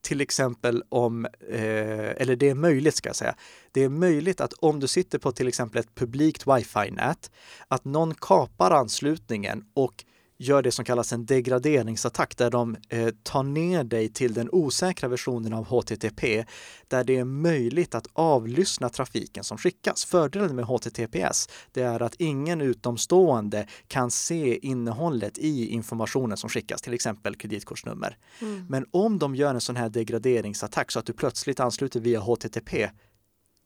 till 0.00 0.20
exempel 0.20 0.82
om, 0.88 1.24
eh, 1.48 2.22
eller 2.22 2.36
det 2.36 2.48
är 2.48 2.54
möjligt 2.54 2.94
ska 2.94 3.08
jag 3.08 3.16
säga, 3.16 3.34
det 3.72 3.84
är 3.84 3.88
möjligt 3.88 4.40
att 4.40 4.52
om 4.52 4.80
du 4.80 4.86
sitter 4.86 5.18
på 5.18 5.32
till 5.32 5.48
exempel 5.48 5.80
ett 5.80 5.94
publikt 5.94 6.46
wifi-nät, 6.46 7.30
att 7.68 7.84
någon 7.84 8.14
kapar 8.14 8.70
anslutningen 8.70 9.64
och 9.74 10.04
gör 10.38 10.62
det 10.62 10.72
som 10.72 10.84
kallas 10.84 11.12
en 11.12 11.26
degraderingsattack 11.26 12.36
där 12.36 12.50
de 12.50 12.76
eh, 12.88 13.08
tar 13.22 13.42
ner 13.42 13.84
dig 13.84 14.08
till 14.08 14.34
den 14.34 14.48
osäkra 14.52 15.08
versionen 15.08 15.52
av 15.52 15.64
HTTP 15.64 16.44
där 16.88 17.04
det 17.04 17.16
är 17.16 17.24
möjligt 17.24 17.94
att 17.94 18.06
avlyssna 18.12 18.88
trafiken 18.88 19.44
som 19.44 19.58
skickas. 19.58 20.04
Fördelen 20.04 20.56
med 20.56 20.64
HTTPS 20.64 21.48
det 21.72 21.82
är 21.82 22.02
att 22.02 22.14
ingen 22.14 22.60
utomstående 22.60 23.66
kan 23.88 24.10
se 24.10 24.58
innehållet 24.66 25.38
i 25.38 25.66
informationen 25.66 26.36
som 26.36 26.50
skickas, 26.50 26.82
till 26.82 26.94
exempel 26.94 27.36
kreditkortsnummer. 27.36 28.18
Mm. 28.40 28.66
Men 28.68 28.86
om 28.90 29.18
de 29.18 29.34
gör 29.34 29.54
en 29.54 29.60
sån 29.60 29.76
här 29.76 29.88
degraderingsattack 29.88 30.90
så 30.90 30.98
att 30.98 31.06
du 31.06 31.12
plötsligt 31.12 31.60
ansluter 31.60 32.00
via 32.00 32.20
HTTP, 32.20 32.90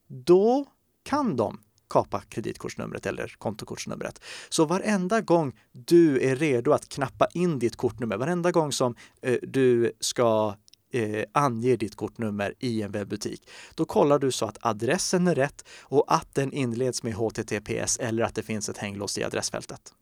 då 0.08 0.66
kan 1.02 1.36
de 1.36 1.58
kapa 1.90 2.20
kreditkortsnumret 2.28 3.06
eller 3.06 3.34
kontokortsnumret. 3.38 4.22
Så 4.48 4.64
varenda 4.64 5.20
gång 5.20 5.58
du 5.72 6.20
är 6.20 6.36
redo 6.36 6.72
att 6.72 6.88
knappa 6.88 7.26
in 7.34 7.58
ditt 7.58 7.76
kortnummer, 7.76 8.16
varenda 8.16 8.50
gång 8.50 8.72
som 8.72 8.94
eh, 9.22 9.38
du 9.42 9.92
ska 10.00 10.54
eh, 10.92 11.24
anger 11.32 11.76
ditt 11.76 11.96
kortnummer 11.96 12.54
i 12.58 12.82
en 12.82 12.92
webbutik. 12.92 13.50
Då 13.74 13.84
kollar 13.84 14.18
du 14.18 14.32
så 14.32 14.46
att 14.46 14.58
adressen 14.60 15.28
är 15.28 15.34
rätt 15.34 15.64
och 15.82 16.04
att 16.08 16.34
den 16.34 16.52
inleds 16.52 17.02
med 17.02 17.14
HTTPS 17.14 17.98
eller 17.98 18.22
att 18.22 18.34
det 18.34 18.42
finns 18.42 18.68
ett 18.68 18.78
hänglås 18.78 19.18
i 19.18 19.24
adressfältet. 19.24 19.92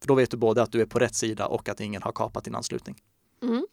För 0.00 0.08
då 0.08 0.14
vet 0.14 0.30
du 0.30 0.36
både 0.36 0.62
att 0.62 0.72
du 0.72 0.80
är 0.80 0.86
på 0.86 0.98
rätt 0.98 1.14
sida 1.14 1.46
och 1.46 1.68
att 1.68 1.80
ingen 1.80 2.02
har 2.02 2.12
kapat 2.12 2.44
din 2.44 2.54
anslutning. 2.54 2.96
Mm. 3.42 3.66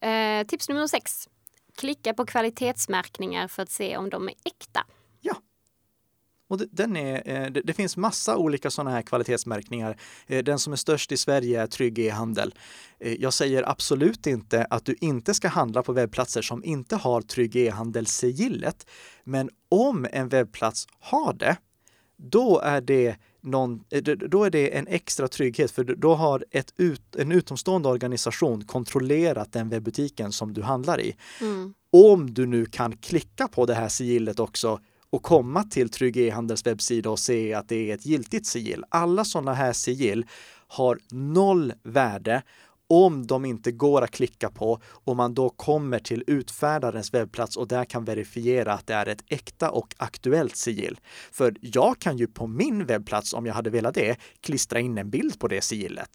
Eh, 0.00 0.46
tips 0.46 0.68
nummer 0.68 0.86
sex. 0.86 1.28
Klicka 1.76 2.14
på 2.14 2.26
kvalitetsmärkningar 2.26 3.48
för 3.48 3.62
att 3.62 3.70
se 3.70 3.96
om 3.96 4.10
de 4.10 4.28
är 4.28 4.34
äkta. 4.44 4.86
Och 6.48 6.60
den 6.70 6.96
är, 6.96 7.44
eh, 7.44 7.50
det, 7.64 7.72
finns 7.72 7.96
massa 7.96 8.36
olika 8.36 8.70
sådana 8.70 8.90
här 8.90 9.02
kvalitetsmärkningar. 9.02 9.96
Eh, 10.26 10.44
den 10.44 10.58
som 10.58 10.72
är 10.72 10.76
störst 10.76 11.12
i 11.12 11.16
Sverige 11.16 11.62
är 11.62 11.66
Trygg 11.66 11.98
e-handel. 11.98 12.54
Eh, 13.00 13.12
jag 13.12 13.32
säger 13.32 13.68
absolut 13.70 14.26
inte 14.26 14.64
att 14.70 14.84
du 14.84 14.96
inte 15.00 15.34
ska 15.34 15.48
handla 15.48 15.82
på 15.82 15.92
webbplatser 15.92 16.42
som 16.42 16.64
inte 16.64 16.96
har 16.96 17.22
Trygg 17.22 17.56
e-handel-sigillet. 17.56 18.86
Men 19.24 19.50
om 19.68 20.06
en 20.12 20.28
webbplats 20.28 20.86
har 21.00 21.32
det, 21.32 21.56
då 22.16 22.60
är 22.60 22.80
det 22.80 23.16
någon, 23.40 23.84
då 24.28 24.44
är 24.44 24.50
det 24.50 24.76
en 24.76 24.86
extra 24.86 25.28
trygghet 25.28 25.70
för 25.70 25.84
då 25.84 26.14
har 26.14 26.44
ett 26.50 26.74
ut, 26.76 27.16
en 27.16 27.32
utomstående 27.32 27.88
organisation 27.88 28.64
kontrollerat 28.64 29.52
den 29.52 29.68
webbutiken 29.68 30.32
som 30.32 30.52
du 30.52 30.62
handlar 30.62 31.00
i. 31.00 31.16
Mm. 31.40 31.74
Om 31.92 32.34
du 32.34 32.46
nu 32.46 32.66
kan 32.66 32.96
klicka 32.96 33.48
på 33.48 33.66
det 33.66 33.74
här 33.74 33.88
sigillet 33.88 34.40
också 34.40 34.80
och 35.14 35.22
komma 35.22 35.62
till 35.64 35.88
Trygg 35.88 36.16
e-handels 36.16 36.66
webbsida 36.66 37.10
och 37.10 37.18
se 37.18 37.54
att 37.54 37.68
det 37.68 37.90
är 37.90 37.94
ett 37.94 38.06
giltigt 38.06 38.46
sigill. 38.46 38.84
Alla 38.88 39.24
sådana 39.24 39.54
här 39.54 39.72
sigill 39.72 40.26
har 40.68 40.98
noll 41.10 41.72
värde 41.82 42.42
om 42.86 43.26
de 43.26 43.44
inte 43.44 43.72
går 43.72 44.02
att 44.02 44.10
klicka 44.10 44.50
på 44.50 44.80
och 44.84 45.16
man 45.16 45.34
då 45.34 45.50
kommer 45.50 45.98
till 45.98 46.24
utfärdarens 46.26 47.14
webbplats 47.14 47.56
och 47.56 47.68
där 47.68 47.84
kan 47.84 48.04
verifiera 48.04 48.72
att 48.72 48.86
det 48.86 48.94
är 48.94 49.06
ett 49.06 49.24
äkta 49.28 49.70
och 49.70 49.94
aktuellt 49.96 50.56
sigill. 50.56 51.00
För 51.32 51.54
jag 51.60 51.98
kan 51.98 52.16
ju 52.16 52.26
på 52.26 52.46
min 52.46 52.86
webbplats, 52.86 53.34
om 53.34 53.46
jag 53.46 53.54
hade 53.54 53.70
velat 53.70 53.94
det, 53.94 54.16
klistra 54.40 54.80
in 54.80 54.98
en 54.98 55.10
bild 55.10 55.38
på 55.38 55.48
det 55.48 55.60
sigillet. 55.60 56.10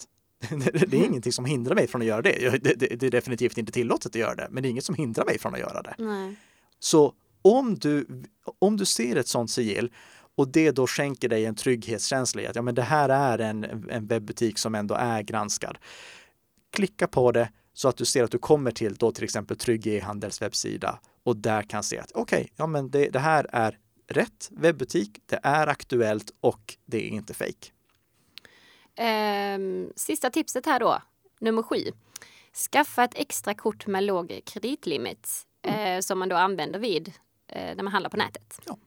Det 0.73 0.93
är 0.93 1.05
ingenting 1.05 1.33
som 1.33 1.45
hindrar 1.45 1.75
mig 1.75 1.87
från 1.87 2.01
att 2.01 2.07
göra 2.07 2.21
det. 2.21 2.63
Det 2.99 3.03
är 3.03 3.11
definitivt 3.11 3.57
inte 3.57 3.71
tillåtet 3.71 4.05
att 4.05 4.15
göra 4.15 4.35
det, 4.35 4.47
men 4.51 4.63
det 4.63 4.69
är 4.69 4.71
inget 4.71 4.85
som 4.85 4.95
hindrar 4.95 5.25
mig 5.25 5.39
från 5.39 5.53
att 5.53 5.59
göra 5.59 5.81
det. 5.81 5.95
Nej. 5.97 6.35
Så 6.79 7.13
om 7.41 7.75
du, 7.75 8.23
om 8.59 8.77
du 8.77 8.85
ser 8.85 9.15
ett 9.15 9.27
sånt 9.27 9.51
sigill 9.51 9.91
och 10.35 10.47
det 10.47 10.71
då 10.71 10.87
skänker 10.87 11.29
dig 11.29 11.45
en 11.45 11.55
trygghetskänsla 11.55 12.41
i 12.41 12.47
att 12.47 12.55
ja, 12.55 12.61
men 12.61 12.75
det 12.75 12.81
här 12.81 13.09
är 13.09 13.39
en, 13.39 13.63
en 13.89 14.07
webbutik 14.07 14.57
som 14.57 14.75
ändå 14.75 14.95
är 14.95 15.21
granskad. 15.21 15.77
Klicka 16.71 17.07
på 17.07 17.31
det 17.31 17.49
så 17.73 17.87
att 17.87 17.97
du 17.97 18.05
ser 18.05 18.23
att 18.23 18.31
du 18.31 18.37
kommer 18.37 18.71
till 18.71 18.95
då 18.95 19.11
till 19.11 19.23
exempel 19.23 19.57
Trygg 19.57 19.87
e-handels 19.87 20.41
webbsida 20.41 20.99
och 21.23 21.37
där 21.37 21.61
kan 21.61 21.83
se 21.83 21.99
att 21.99 22.11
okej, 22.11 22.41
okay, 22.41 22.53
ja 22.55 22.67
men 22.67 22.89
det, 22.89 23.09
det, 23.09 23.19
här 23.19 23.47
är 23.49 23.77
rätt 24.07 24.49
webbutik, 24.51 25.19
det 25.25 25.39
är 25.43 25.67
aktuellt 25.67 26.31
och 26.41 26.77
det 26.85 26.97
är 26.97 27.09
inte 27.09 27.33
fejk. 27.33 27.73
Um, 29.55 29.93
sista 29.95 30.29
tipset 30.29 30.65
här 30.65 30.79
då, 30.79 31.01
nummer 31.39 31.63
sju. 31.63 31.83
Skaffa 32.71 33.03
ett 33.03 33.13
extra 33.15 33.53
kort 33.53 33.87
med 33.87 34.03
låg 34.03 34.41
kreditlimit 34.45 35.29
mm. 35.61 35.97
eh, 35.97 36.01
som 36.01 36.19
man 36.19 36.29
då 36.29 36.35
använder 36.35 36.79
vid 36.79 37.13
när 37.55 37.83
man 37.83 37.93
handlar 37.93 38.09
på 38.09 38.17
nätet. 38.17 38.61
Ja. 38.65 38.77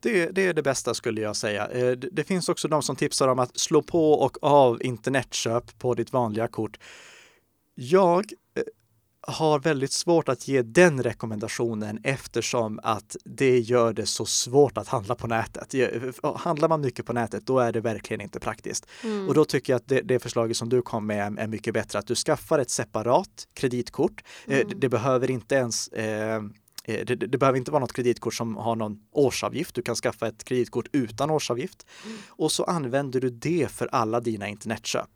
Det, 0.00 0.26
det, 0.26 0.46
är 0.46 0.54
det 0.54 0.62
bästa 0.62 0.94
skulle 0.94 1.20
jag 1.20 1.36
säga. 1.36 1.68
Eh, 1.68 1.90
det 1.90 2.24
finns 2.24 2.48
också 2.48 2.68
de 2.68 2.82
som 2.82 2.96
tipsar 2.96 3.28
om 3.28 3.38
att 3.38 3.58
slå 3.58 3.82
på 3.82 4.12
och 4.12 4.38
av 4.42 4.82
internetköp 4.82 5.78
på 5.78 5.94
ditt 5.94 6.12
vanliga 6.12 6.48
kort. 6.48 6.78
Jag 7.74 8.24
eh, 8.56 8.62
har 9.26 9.58
väldigt 9.58 9.92
svårt 9.92 10.28
att 10.28 10.48
ge 10.48 10.62
den 10.62 11.02
rekommendationen 11.02 12.00
eftersom 12.04 12.80
att 12.82 13.16
det 13.24 13.58
gör 13.58 13.92
det 13.92 14.06
så 14.06 14.26
svårt 14.26 14.78
att 14.78 14.88
handla 14.88 15.14
på 15.14 15.26
nätet. 15.26 15.74
Handlar 16.36 16.68
man 16.68 16.80
mycket 16.80 17.06
på 17.06 17.12
nätet, 17.12 17.46
då 17.46 17.58
är 17.58 17.72
det 17.72 17.80
verkligen 17.80 18.20
inte 18.20 18.40
praktiskt. 18.40 18.86
Mm. 19.02 19.28
Och 19.28 19.34
då 19.34 19.44
tycker 19.44 19.72
jag 19.72 19.80
att 19.80 19.88
det, 19.88 20.00
det 20.00 20.18
förslaget 20.18 20.56
som 20.56 20.68
du 20.68 20.82
kom 20.82 21.06
med 21.06 21.38
är 21.38 21.46
mycket 21.46 21.74
bättre. 21.74 21.98
Att 21.98 22.06
du 22.06 22.14
skaffar 22.14 22.58
ett 22.58 22.70
separat 22.70 23.48
kreditkort. 23.54 24.24
Mm. 24.46 24.68
Det, 24.68 24.74
det 24.74 24.88
behöver 24.88 25.30
inte 25.30 25.54
ens 25.54 25.88
eh, 25.88 26.42
Eh, 26.84 27.04
det, 27.04 27.14
det, 27.14 27.38
behöver 27.38 27.58
inte 27.58 27.70
vara 27.70 27.80
något 27.80 27.92
kreditkort 27.92 28.34
som 28.34 28.56
har 28.56 28.76
någon 28.76 28.98
årsavgift. 29.10 29.74
Du 29.74 29.82
kan 29.82 29.94
skaffa 29.94 30.28
ett 30.28 30.44
kreditkort 30.44 30.86
utan 30.92 31.30
årsavgift 31.30 31.86
mm. 32.04 32.18
och 32.28 32.52
så 32.52 32.64
använder 32.64 33.20
du 33.20 33.30
det 33.30 33.70
för 33.70 33.88
alla 33.92 34.20
dina 34.20 34.48
internetköp. 34.48 35.10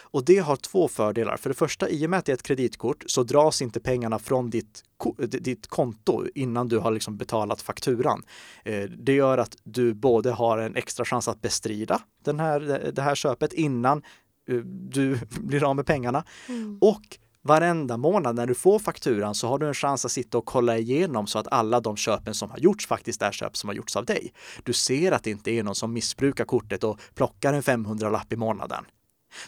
Och 0.00 0.24
det 0.24 0.38
har 0.38 0.56
två 0.56 0.88
fördelar. 0.88 1.36
För 1.36 1.50
det 1.50 1.54
första, 1.54 1.88
i 1.88 2.06
och 2.06 2.10
med 2.10 2.18
att 2.18 2.24
det 2.24 2.32
är 2.32 2.34
ett 2.34 2.42
kreditkort 2.42 3.04
så 3.06 3.22
dras 3.22 3.62
inte 3.62 3.80
pengarna 3.80 4.18
från 4.18 4.50
ditt, 4.50 4.82
ditt 5.18 5.66
konto 5.66 6.26
innan 6.34 6.68
du 6.68 6.78
har 6.78 6.90
liksom 6.90 7.16
betalat 7.16 7.62
fakturan. 7.62 8.22
Eh, 8.64 8.82
det 8.82 9.12
gör 9.12 9.38
att 9.38 9.56
du 9.62 9.94
både 9.94 10.30
har 10.30 10.58
en 10.58 10.76
extra 10.76 11.04
chans 11.04 11.28
att 11.28 11.40
bestrida 11.42 12.00
den 12.24 12.40
här, 12.40 12.90
det 12.94 13.02
här 13.02 13.14
köpet 13.14 13.52
innan 13.52 14.02
eh, 14.48 14.56
du 14.64 15.18
blir 15.40 15.70
av 15.70 15.76
med 15.76 15.86
pengarna 15.86 16.24
mm. 16.48 16.78
och 16.80 17.18
varenda 17.44 17.96
månad 17.96 18.36
när 18.36 18.46
du 18.46 18.54
får 18.54 18.78
fakturan 18.78 19.34
så 19.34 19.48
har 19.48 19.58
du 19.58 19.68
en 19.68 19.74
chans 19.74 20.04
att 20.04 20.12
sitta 20.12 20.38
och 20.38 20.44
kolla 20.44 20.78
igenom 20.78 21.26
så 21.26 21.38
att 21.38 21.52
alla 21.52 21.80
de 21.80 21.96
köpen 21.96 22.34
som 22.34 22.50
har 22.50 22.58
gjorts 22.58 22.86
faktiskt 22.86 23.22
är 23.22 23.32
köp 23.32 23.56
som 23.56 23.68
har 23.68 23.74
gjorts 23.74 23.96
av 23.96 24.04
dig. 24.04 24.32
Du 24.62 24.72
ser 24.72 25.12
att 25.12 25.24
det 25.24 25.30
inte 25.30 25.50
är 25.50 25.62
någon 25.62 25.74
som 25.74 25.92
missbrukar 25.92 26.44
kortet 26.44 26.84
och 26.84 27.00
plockar 27.14 27.52
en 27.52 27.62
500-lapp 27.62 28.32
i 28.32 28.36
månaden. 28.36 28.84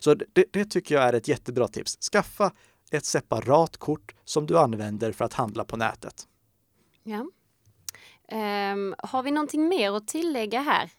Så 0.00 0.14
det, 0.14 0.44
det, 0.50 0.64
tycker 0.64 0.94
jag 0.94 1.04
är 1.04 1.12
ett 1.12 1.28
jättebra 1.28 1.68
tips. 1.68 1.96
Skaffa 2.12 2.52
ett 2.90 3.04
separat 3.04 3.76
kort 3.76 4.14
som 4.24 4.46
du 4.46 4.58
använder 4.58 5.12
för 5.12 5.24
att 5.24 5.32
handla 5.32 5.64
på 5.64 5.76
nätet. 5.76 6.28
Ja. 7.02 7.26
Um, 8.32 8.94
har 8.98 9.22
vi 9.22 9.30
någonting 9.30 9.68
mer 9.68 9.92
att 9.92 10.08
tillägga 10.08 10.60
här 10.60 10.90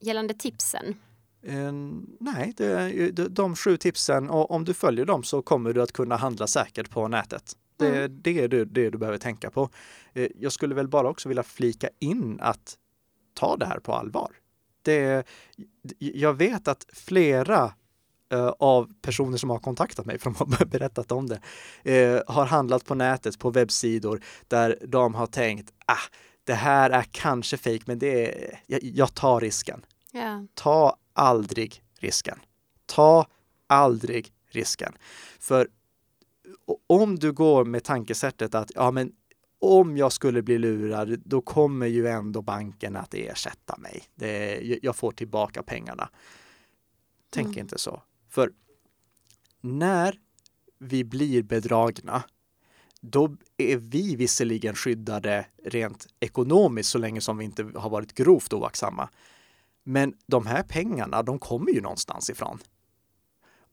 gällande 0.00 0.34
tipsen? 0.34 0.94
Eh, 1.42 1.72
nej, 2.20 2.52
det, 2.56 3.12
de 3.28 3.56
sju 3.56 3.76
tipsen 3.76 4.30
och 4.30 4.50
om 4.50 4.64
du 4.64 4.74
följer 4.74 5.04
dem 5.04 5.22
så 5.22 5.42
kommer 5.42 5.72
du 5.72 5.82
att 5.82 5.92
kunna 5.92 6.16
handla 6.16 6.46
säkert 6.46 6.90
på 6.90 7.08
nätet. 7.08 7.56
Det, 7.76 7.88
mm. 7.88 8.20
det 8.22 8.40
är 8.40 8.48
det, 8.48 8.64
det, 8.64 8.90
du 8.90 8.98
behöver 8.98 9.18
tänka 9.18 9.50
på. 9.50 9.70
Eh, 10.12 10.28
jag 10.36 10.52
skulle 10.52 10.74
väl 10.74 10.88
bara 10.88 11.08
också 11.08 11.28
vilja 11.28 11.42
flika 11.42 11.88
in 11.98 12.38
att 12.40 12.78
ta 13.34 13.56
det 13.56 13.66
här 13.66 13.78
på 13.78 13.94
allvar. 13.94 14.30
Det, 14.82 15.26
jag 15.98 16.34
vet 16.34 16.68
att 16.68 16.86
flera 16.92 17.72
eh, 18.32 18.48
av 18.58 18.92
personer 19.02 19.36
som 19.36 19.50
har 19.50 19.58
kontaktat 19.58 20.06
mig, 20.06 20.18
för 20.18 20.30
de 20.30 20.52
har 20.58 20.64
berättat 20.66 21.12
om 21.12 21.26
det, 21.26 21.40
har 22.26 22.46
handlat 22.46 22.84
på 22.84 22.94
nätet 22.94 23.38
på 23.38 23.50
webbsidor 23.50 24.20
där 24.48 24.78
de 24.86 25.14
har 25.14 25.26
tänkt 25.26 25.72
ah, 25.86 25.96
det 26.44 26.54
här 26.54 26.90
är 26.90 27.04
kanske 27.10 27.56
fejk, 27.56 27.86
men 27.86 27.98
det 27.98 28.26
är, 28.26 28.60
jag, 28.66 28.82
jag 28.82 29.14
tar 29.14 29.40
risken. 29.40 29.84
Yeah. 30.14 30.44
Ta 30.54 30.96
aldrig 31.12 31.82
risken. 31.98 32.38
Ta 32.86 33.26
aldrig 33.66 34.32
risken. 34.48 34.92
För 35.40 35.68
om 36.86 37.18
du 37.18 37.32
går 37.32 37.64
med 37.64 37.84
tankesättet 37.84 38.54
att 38.54 38.72
ja, 38.74 38.90
men 38.90 39.12
om 39.58 39.96
jag 39.96 40.12
skulle 40.12 40.42
bli 40.42 40.58
lurad, 40.58 41.22
då 41.24 41.40
kommer 41.40 41.86
ju 41.86 42.06
ändå 42.06 42.42
banken 42.42 42.96
att 42.96 43.14
ersätta 43.14 43.76
mig. 43.76 44.02
Det, 44.14 44.60
jag 44.82 44.96
får 44.96 45.12
tillbaka 45.12 45.62
pengarna. 45.62 46.08
Tänk 47.30 47.46
mm. 47.46 47.58
inte 47.58 47.78
så. 47.78 48.02
För 48.28 48.52
när 49.60 50.18
vi 50.78 51.04
blir 51.04 51.42
bedragna, 51.42 52.22
då 53.00 53.36
är 53.56 53.76
vi 53.76 54.16
visserligen 54.16 54.74
skyddade 54.74 55.46
rent 55.64 56.06
ekonomiskt 56.20 56.90
så 56.90 56.98
länge 56.98 57.20
som 57.20 57.38
vi 57.38 57.44
inte 57.44 57.62
har 57.74 57.90
varit 57.90 58.14
grovt 58.14 58.52
oaktsamma. 58.52 59.08
Men 59.84 60.14
de 60.26 60.46
här 60.46 60.62
pengarna, 60.62 61.22
de 61.22 61.38
kommer 61.38 61.72
ju 61.72 61.80
någonstans 61.80 62.30
ifrån. 62.30 62.58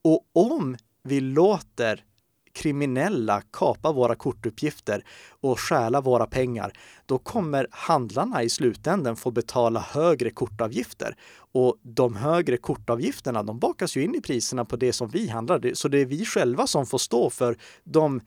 Och 0.01 0.25
om 0.33 0.77
vi 1.03 1.21
låter 1.21 2.05
kriminella 2.53 3.41
kapa 3.51 3.91
våra 3.91 4.15
kortuppgifter 4.15 5.05
och 5.29 5.59
stjäla 5.59 6.01
våra 6.01 6.25
pengar, 6.25 6.73
då 7.05 7.17
kommer 7.17 7.67
handlarna 7.71 8.43
i 8.43 8.49
slutänden 8.49 9.15
få 9.15 9.31
betala 9.31 9.79
högre 9.79 10.29
kortavgifter. 10.29 11.15
Och 11.51 11.77
de 11.81 12.15
högre 12.15 12.57
kortavgifterna, 12.57 13.43
de 13.43 13.59
bakas 13.59 13.97
ju 13.97 14.03
in 14.03 14.15
i 14.15 14.21
priserna 14.21 14.65
på 14.65 14.75
det 14.75 14.93
som 14.93 15.09
vi 15.09 15.27
handlar. 15.29 15.73
Så 15.73 15.87
det 15.87 15.97
är 15.97 16.05
vi 16.05 16.25
själva 16.25 16.67
som 16.67 16.85
får 16.85 16.97
stå 16.97 17.29
för 17.29 17.57
de 17.83 18.21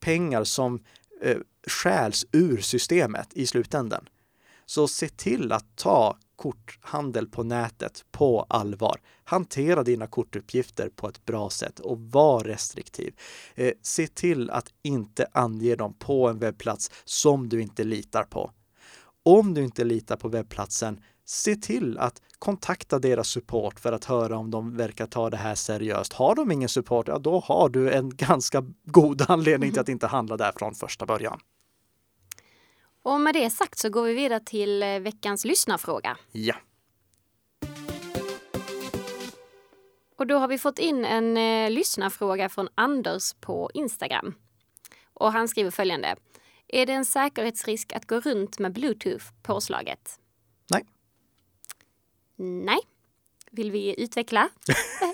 pengar 0.00 0.44
som 0.44 0.80
eh, 1.22 1.38
stjäls 1.66 2.26
ur 2.32 2.58
systemet 2.58 3.28
i 3.32 3.46
slutänden. 3.46 4.08
Så 4.66 4.88
se 4.88 5.08
till 5.08 5.52
att 5.52 5.76
ta 5.76 6.16
korthandel 6.40 7.26
på 7.26 7.42
nätet 7.42 8.04
på 8.10 8.46
allvar. 8.48 9.00
Hantera 9.24 9.82
dina 9.82 10.06
kortuppgifter 10.06 10.88
på 10.88 11.08
ett 11.08 11.24
bra 11.24 11.50
sätt 11.50 11.80
och 11.80 12.00
var 12.00 12.40
restriktiv. 12.40 13.14
Eh, 13.54 13.72
se 13.82 14.06
till 14.06 14.50
att 14.50 14.72
inte 14.82 15.26
ange 15.32 15.74
dem 15.74 15.94
på 15.94 16.28
en 16.28 16.38
webbplats 16.38 16.90
som 17.04 17.48
du 17.48 17.62
inte 17.62 17.84
litar 17.84 18.24
på. 18.24 18.50
Om 19.22 19.54
du 19.54 19.64
inte 19.64 19.84
litar 19.84 20.16
på 20.16 20.28
webbplatsen, 20.28 21.00
se 21.24 21.56
till 21.56 21.98
att 21.98 22.22
kontakta 22.38 22.98
deras 22.98 23.28
support 23.28 23.80
för 23.80 23.92
att 23.92 24.04
höra 24.04 24.36
om 24.36 24.50
de 24.50 24.76
verkar 24.76 25.06
ta 25.06 25.30
det 25.30 25.36
här 25.36 25.54
seriöst. 25.54 26.12
Har 26.12 26.34
de 26.34 26.52
ingen 26.52 26.68
support, 26.68 27.08
ja 27.08 27.18
då 27.18 27.40
har 27.40 27.68
du 27.68 27.92
en 27.92 28.10
ganska 28.16 28.64
god 28.84 29.30
anledning 29.30 29.70
till 29.70 29.80
att 29.80 29.88
inte 29.88 30.06
handla 30.06 30.36
där 30.36 30.52
från 30.56 30.74
första 30.74 31.06
början. 31.06 31.40
Och 33.10 33.20
med 33.20 33.34
det 33.34 33.50
sagt 33.50 33.78
så 33.78 33.90
går 33.90 34.02
vi 34.02 34.14
vidare 34.14 34.40
till 34.40 34.82
eh, 34.82 34.98
veckans 34.98 35.44
lyssnarfråga. 35.44 36.16
Ja. 36.32 36.54
Och 40.16 40.26
då 40.26 40.38
har 40.38 40.48
vi 40.48 40.58
fått 40.58 40.78
in 40.78 41.04
en 41.04 41.36
eh, 41.36 41.70
lyssnarfråga 41.70 42.48
från 42.48 42.68
Anders 42.74 43.34
på 43.40 43.70
Instagram. 43.74 44.34
Och 45.14 45.32
han 45.32 45.48
skriver 45.48 45.70
följande. 45.70 46.16
Är 46.68 46.86
det 46.86 46.92
en 46.92 47.04
säkerhetsrisk 47.04 47.92
att 47.92 48.06
gå 48.06 48.20
runt 48.20 48.58
med 48.58 48.72
bluetooth 48.72 49.24
påslaget? 49.42 50.20
Nej. 50.70 50.84
Nej. 52.36 52.80
Vill 53.52 53.70
vi 53.70 54.02
utveckla? 54.02 54.48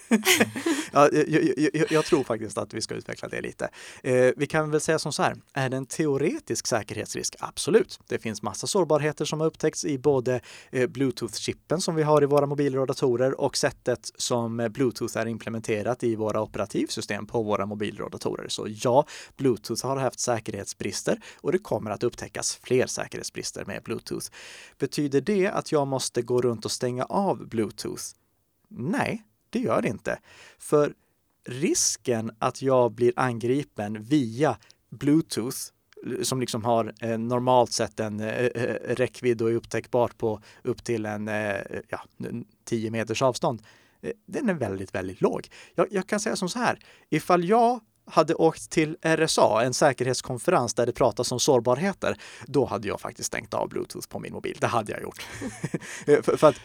ja, 0.93 1.09
jag, 1.13 1.59
jag, 1.75 1.93
jag, 1.93 2.05
tror 2.05 2.25
faktiskt 2.25 2.59
att 2.59 2.75
vi 2.75 2.81
ska 2.81 2.95
utveckla 2.95 3.29
det 3.29 3.41
lite. 3.41 3.69
Eh, 4.03 4.31
vi 4.37 4.47
kan 4.47 4.71
väl 4.71 4.81
säga 4.81 4.99
som 4.99 5.13
så 5.13 5.23
här, 5.23 5.37
är 5.53 5.69
det 5.69 5.77
en 5.77 5.87
teoretisk 5.87 6.67
säkerhetsrisk? 6.67 7.37
Absolut. 7.39 8.01
Det 8.09 8.19
finns 8.19 8.43
massa 8.43 8.67
sårbarheter 8.67 9.25
som 9.25 9.41
har 9.41 9.47
upptäckts 9.47 9.85
i 9.85 9.99
både 9.99 10.41
eh, 10.71 10.89
Bluetooth-chippen 10.89 11.81
som 11.81 11.95
vi 11.95 12.03
har 12.03 12.23
i 12.23 12.27
våra 12.27 12.47
mobiler 12.47 12.79
och 12.79 12.87
datorer 12.87 13.41
och 13.41 13.57
sättet 13.57 14.13
som 14.17 14.61
eh, 14.61 14.69
Bluetooth 14.69 15.19
är 15.19 15.27
implementerat 15.27 16.05
i 16.05 16.17
våra 16.17 16.43
operativsystem 16.43 17.27
på 17.27 17.43
våra 17.43 17.67
mobiler 17.67 18.03
och 18.03 18.11
datorer. 18.11 18.49
Så 18.49 18.67
ja, 18.69 19.07
Bluetooth 19.37 19.87
har 19.87 19.97
haft 19.97 20.21
säkerhetsbrister 20.21 21.21
och 21.37 21.53
det 21.53 21.59
kommer 21.59 21.91
att 21.91 22.03
upptäckas 22.03 22.61
fler 22.63 22.87
säkerhetsbrister 22.87 23.65
med 23.65 23.83
Bluetooth. 23.83 24.27
Betyder 24.79 25.21
det 25.21 25.49
att 25.49 25.73
jag 25.73 25.87
måste 25.87 26.23
gå 26.23 26.43
runt 26.43 26.65
och 26.65 26.73
stänga 26.73 27.05
av 27.05 27.49
Bluetooth? 27.49 28.03
Nej, 28.69 29.23
det 29.51 29.59
gör 29.59 29.83
det 29.83 29.89
inte. 29.89 30.19
För 30.59 30.95
risken 31.45 32.31
att 32.39 32.63
jag 32.63 32.93
blir 32.93 33.13
angripen 33.17 34.03
via 34.03 34.59
Bluetooth 34.91 35.57
som 36.23 36.41
liksom 36.41 36.65
har 36.65 36.95
eh, 37.01 37.19
normalt 37.19 37.73
sett 37.73 38.01
en 38.01 38.21
eh, 38.21 38.29
eh, 38.29 38.63
eh 38.63 38.95
räckvidd 38.95 39.43
och 39.43 39.51
är 39.51 39.55
upptäckbart 39.55 40.19
på 40.19 40.41
upp 40.63 40.85
till 40.85 41.07
en 41.07 41.29
eh, 41.29 41.57
ja, 41.89 42.05
10 42.65 42.91
meters 42.91 43.23
avstånd. 43.23 43.63
Eh, 44.01 44.13
den 44.27 44.49
är 44.49 44.55
väldigt, 44.55 44.95
väldigt 44.95 45.21
låg. 45.21 45.49
Jag, 45.75 45.87
jag 45.91 46.07
kan 46.07 46.21
säga 46.21 46.37
som 46.37 46.49
så 46.49 46.59
här, 46.59 46.79
ifall 47.11 47.45
jag 47.45 47.81
hade 48.07 48.35
åkt 48.35 48.71
till 48.71 48.97
RSA, 49.03 49.63
en 49.63 49.75
säkerhetskonferens 49.75 50.75
där 50.75 50.87
det 50.87 50.93
pratas 50.93 51.33
om 51.33 51.41
sårbarheter, 51.41 52.17
då 52.47 52.65
hade 52.65 52.89
jag 52.89 53.01
faktiskt 53.01 53.27
stängt 53.27 53.55
av 53.55 53.69
Bluetooth 53.69 54.09
på 54.09 54.19
min 54.19 54.33
mobil. 54.33 54.57
Det 54.61 54.67
hade 54.67 54.93
jag 54.93 55.03
gjort. 55.03 55.27
Eh, 56.07 56.23
för, 56.23 56.37
för, 56.37 56.49
att 56.49 56.57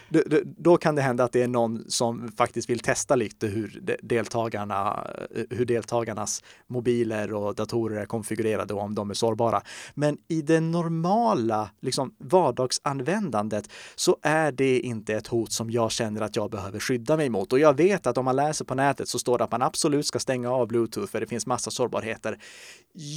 då 0.44 0.76
kan 0.76 0.94
det 0.94 1.02
hända 1.02 1.24
att 1.24 1.32
det 1.32 1.42
är 1.42 1.48
någon 1.48 1.84
som 1.90 2.32
faktiskt 2.36 2.70
vill 2.70 2.78
testa 2.78 3.16
lite 3.16 3.46
hur 3.46 3.96
deltagarna, 4.02 5.06
eh, 5.34 5.44
hur 5.50 5.64
deltagarnas 5.64 6.42
mobiler 6.66 7.32
och 7.32 7.54
datorer 7.54 8.00
är 8.00 8.06
konfigurerade 8.06 8.74
och 8.74 8.80
om 8.80 8.94
de 8.94 9.10
är 9.10 9.14
sårbara. 9.14 9.62
Men 9.94 10.18
i 10.28 10.42
det 10.42 10.60
normala 10.60 11.70
liksom, 11.80 12.14
vardagsanvändandet 12.18 13.68
så 13.94 14.16
är 14.22 14.52
det 14.52 14.80
inte 14.80 15.14
ett 15.14 15.26
hot 15.26 15.52
som 15.52 15.70
jag 15.70 15.92
känner 15.92 16.20
att 16.20 16.36
jag 16.36 16.50
behöver 16.50 16.80
skydda 16.80 17.16
mig 17.16 17.28
mot. 17.28 17.52
Och 17.52 17.58
jag 17.58 17.76
vet 17.76 18.06
att 18.06 18.18
om 18.18 18.24
man 18.24 18.36
läser 18.36 18.64
på 18.64 18.74
nätet 18.74 19.08
så 19.08 19.18
står 19.18 19.38
det 19.38 19.44
att 19.44 19.50
man 19.50 19.62
absolut 19.62 20.06
ska 20.06 20.18
stänga 20.18 20.50
av 20.50 20.68
Bluetooth 20.68 21.10
för 21.10 21.20
det 21.20 21.26
finns 21.32 21.46
massa 21.46 21.70
sårbarheter. 21.70 22.38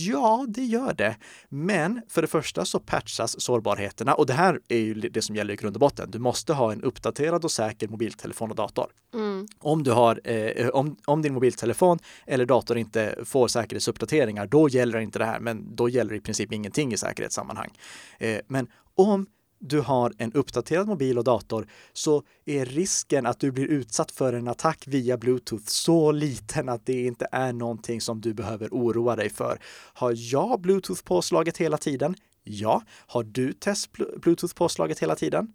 Ja, 0.07 0.45
det 0.47 0.63
gör 0.63 0.93
det. 0.93 1.17
Men 1.49 2.01
för 2.09 2.21
det 2.21 2.27
första 2.27 2.65
så 2.65 2.79
patchas 2.79 3.41
sårbarheterna 3.41 4.13
och 4.13 4.25
det 4.25 4.33
här 4.33 4.59
är 4.67 4.77
ju 4.77 4.93
det 4.93 5.21
som 5.21 5.35
gäller 5.35 5.53
i 5.53 5.57
grund 5.57 5.75
och 5.75 5.79
botten. 5.79 6.11
Du 6.11 6.19
måste 6.19 6.53
ha 6.53 6.71
en 6.71 6.83
uppdaterad 6.83 7.43
och 7.45 7.51
säker 7.51 7.87
mobiltelefon 7.87 8.49
och 8.49 8.55
dator. 8.55 8.87
Mm. 9.13 9.47
Om, 9.59 9.83
du 9.83 9.91
har, 9.91 10.21
eh, 10.23 10.67
om, 10.67 10.97
om 11.05 11.21
din 11.21 11.33
mobiltelefon 11.33 11.99
eller 12.27 12.45
dator 12.45 12.77
inte 12.77 13.15
får 13.25 13.47
säkerhetsuppdateringar, 13.47 14.47
då 14.47 14.69
gäller 14.69 14.99
inte 14.99 15.19
det 15.19 15.25
här, 15.25 15.39
men 15.39 15.75
då 15.75 15.89
gäller 15.89 16.13
i 16.13 16.19
princip 16.19 16.53
ingenting 16.53 16.93
i 16.93 16.97
säkerhetssammanhang. 16.97 17.71
Eh, 18.19 18.39
men 18.47 18.67
om 18.95 19.27
du 19.69 19.79
har 19.79 20.13
en 20.17 20.33
uppdaterad 20.33 20.87
mobil 20.87 21.17
och 21.17 21.23
dator 21.23 21.67
så 21.93 22.23
är 22.45 22.65
risken 22.65 23.25
att 23.25 23.39
du 23.39 23.51
blir 23.51 23.65
utsatt 23.65 24.11
för 24.11 24.33
en 24.33 24.47
attack 24.47 24.83
via 24.87 25.17
Bluetooth 25.17 25.65
så 25.65 26.11
liten 26.11 26.69
att 26.69 26.85
det 26.85 27.05
inte 27.05 27.27
är 27.31 27.53
någonting 27.53 28.01
som 28.01 28.21
du 28.21 28.33
behöver 28.33 28.69
oroa 28.71 29.15
dig 29.15 29.29
för. 29.29 29.59
Har 29.93 30.13
jag 30.15 30.61
Bluetooth 30.61 31.03
påslaget 31.03 31.57
hela 31.57 31.77
tiden? 31.77 32.15
Ja. 32.43 32.81
Har 33.07 33.23
du 33.23 33.53
test 33.53 33.91
Bluetooth 34.21 34.55
påslaget 34.55 34.99
hela 34.99 35.15
tiden? 35.15 35.53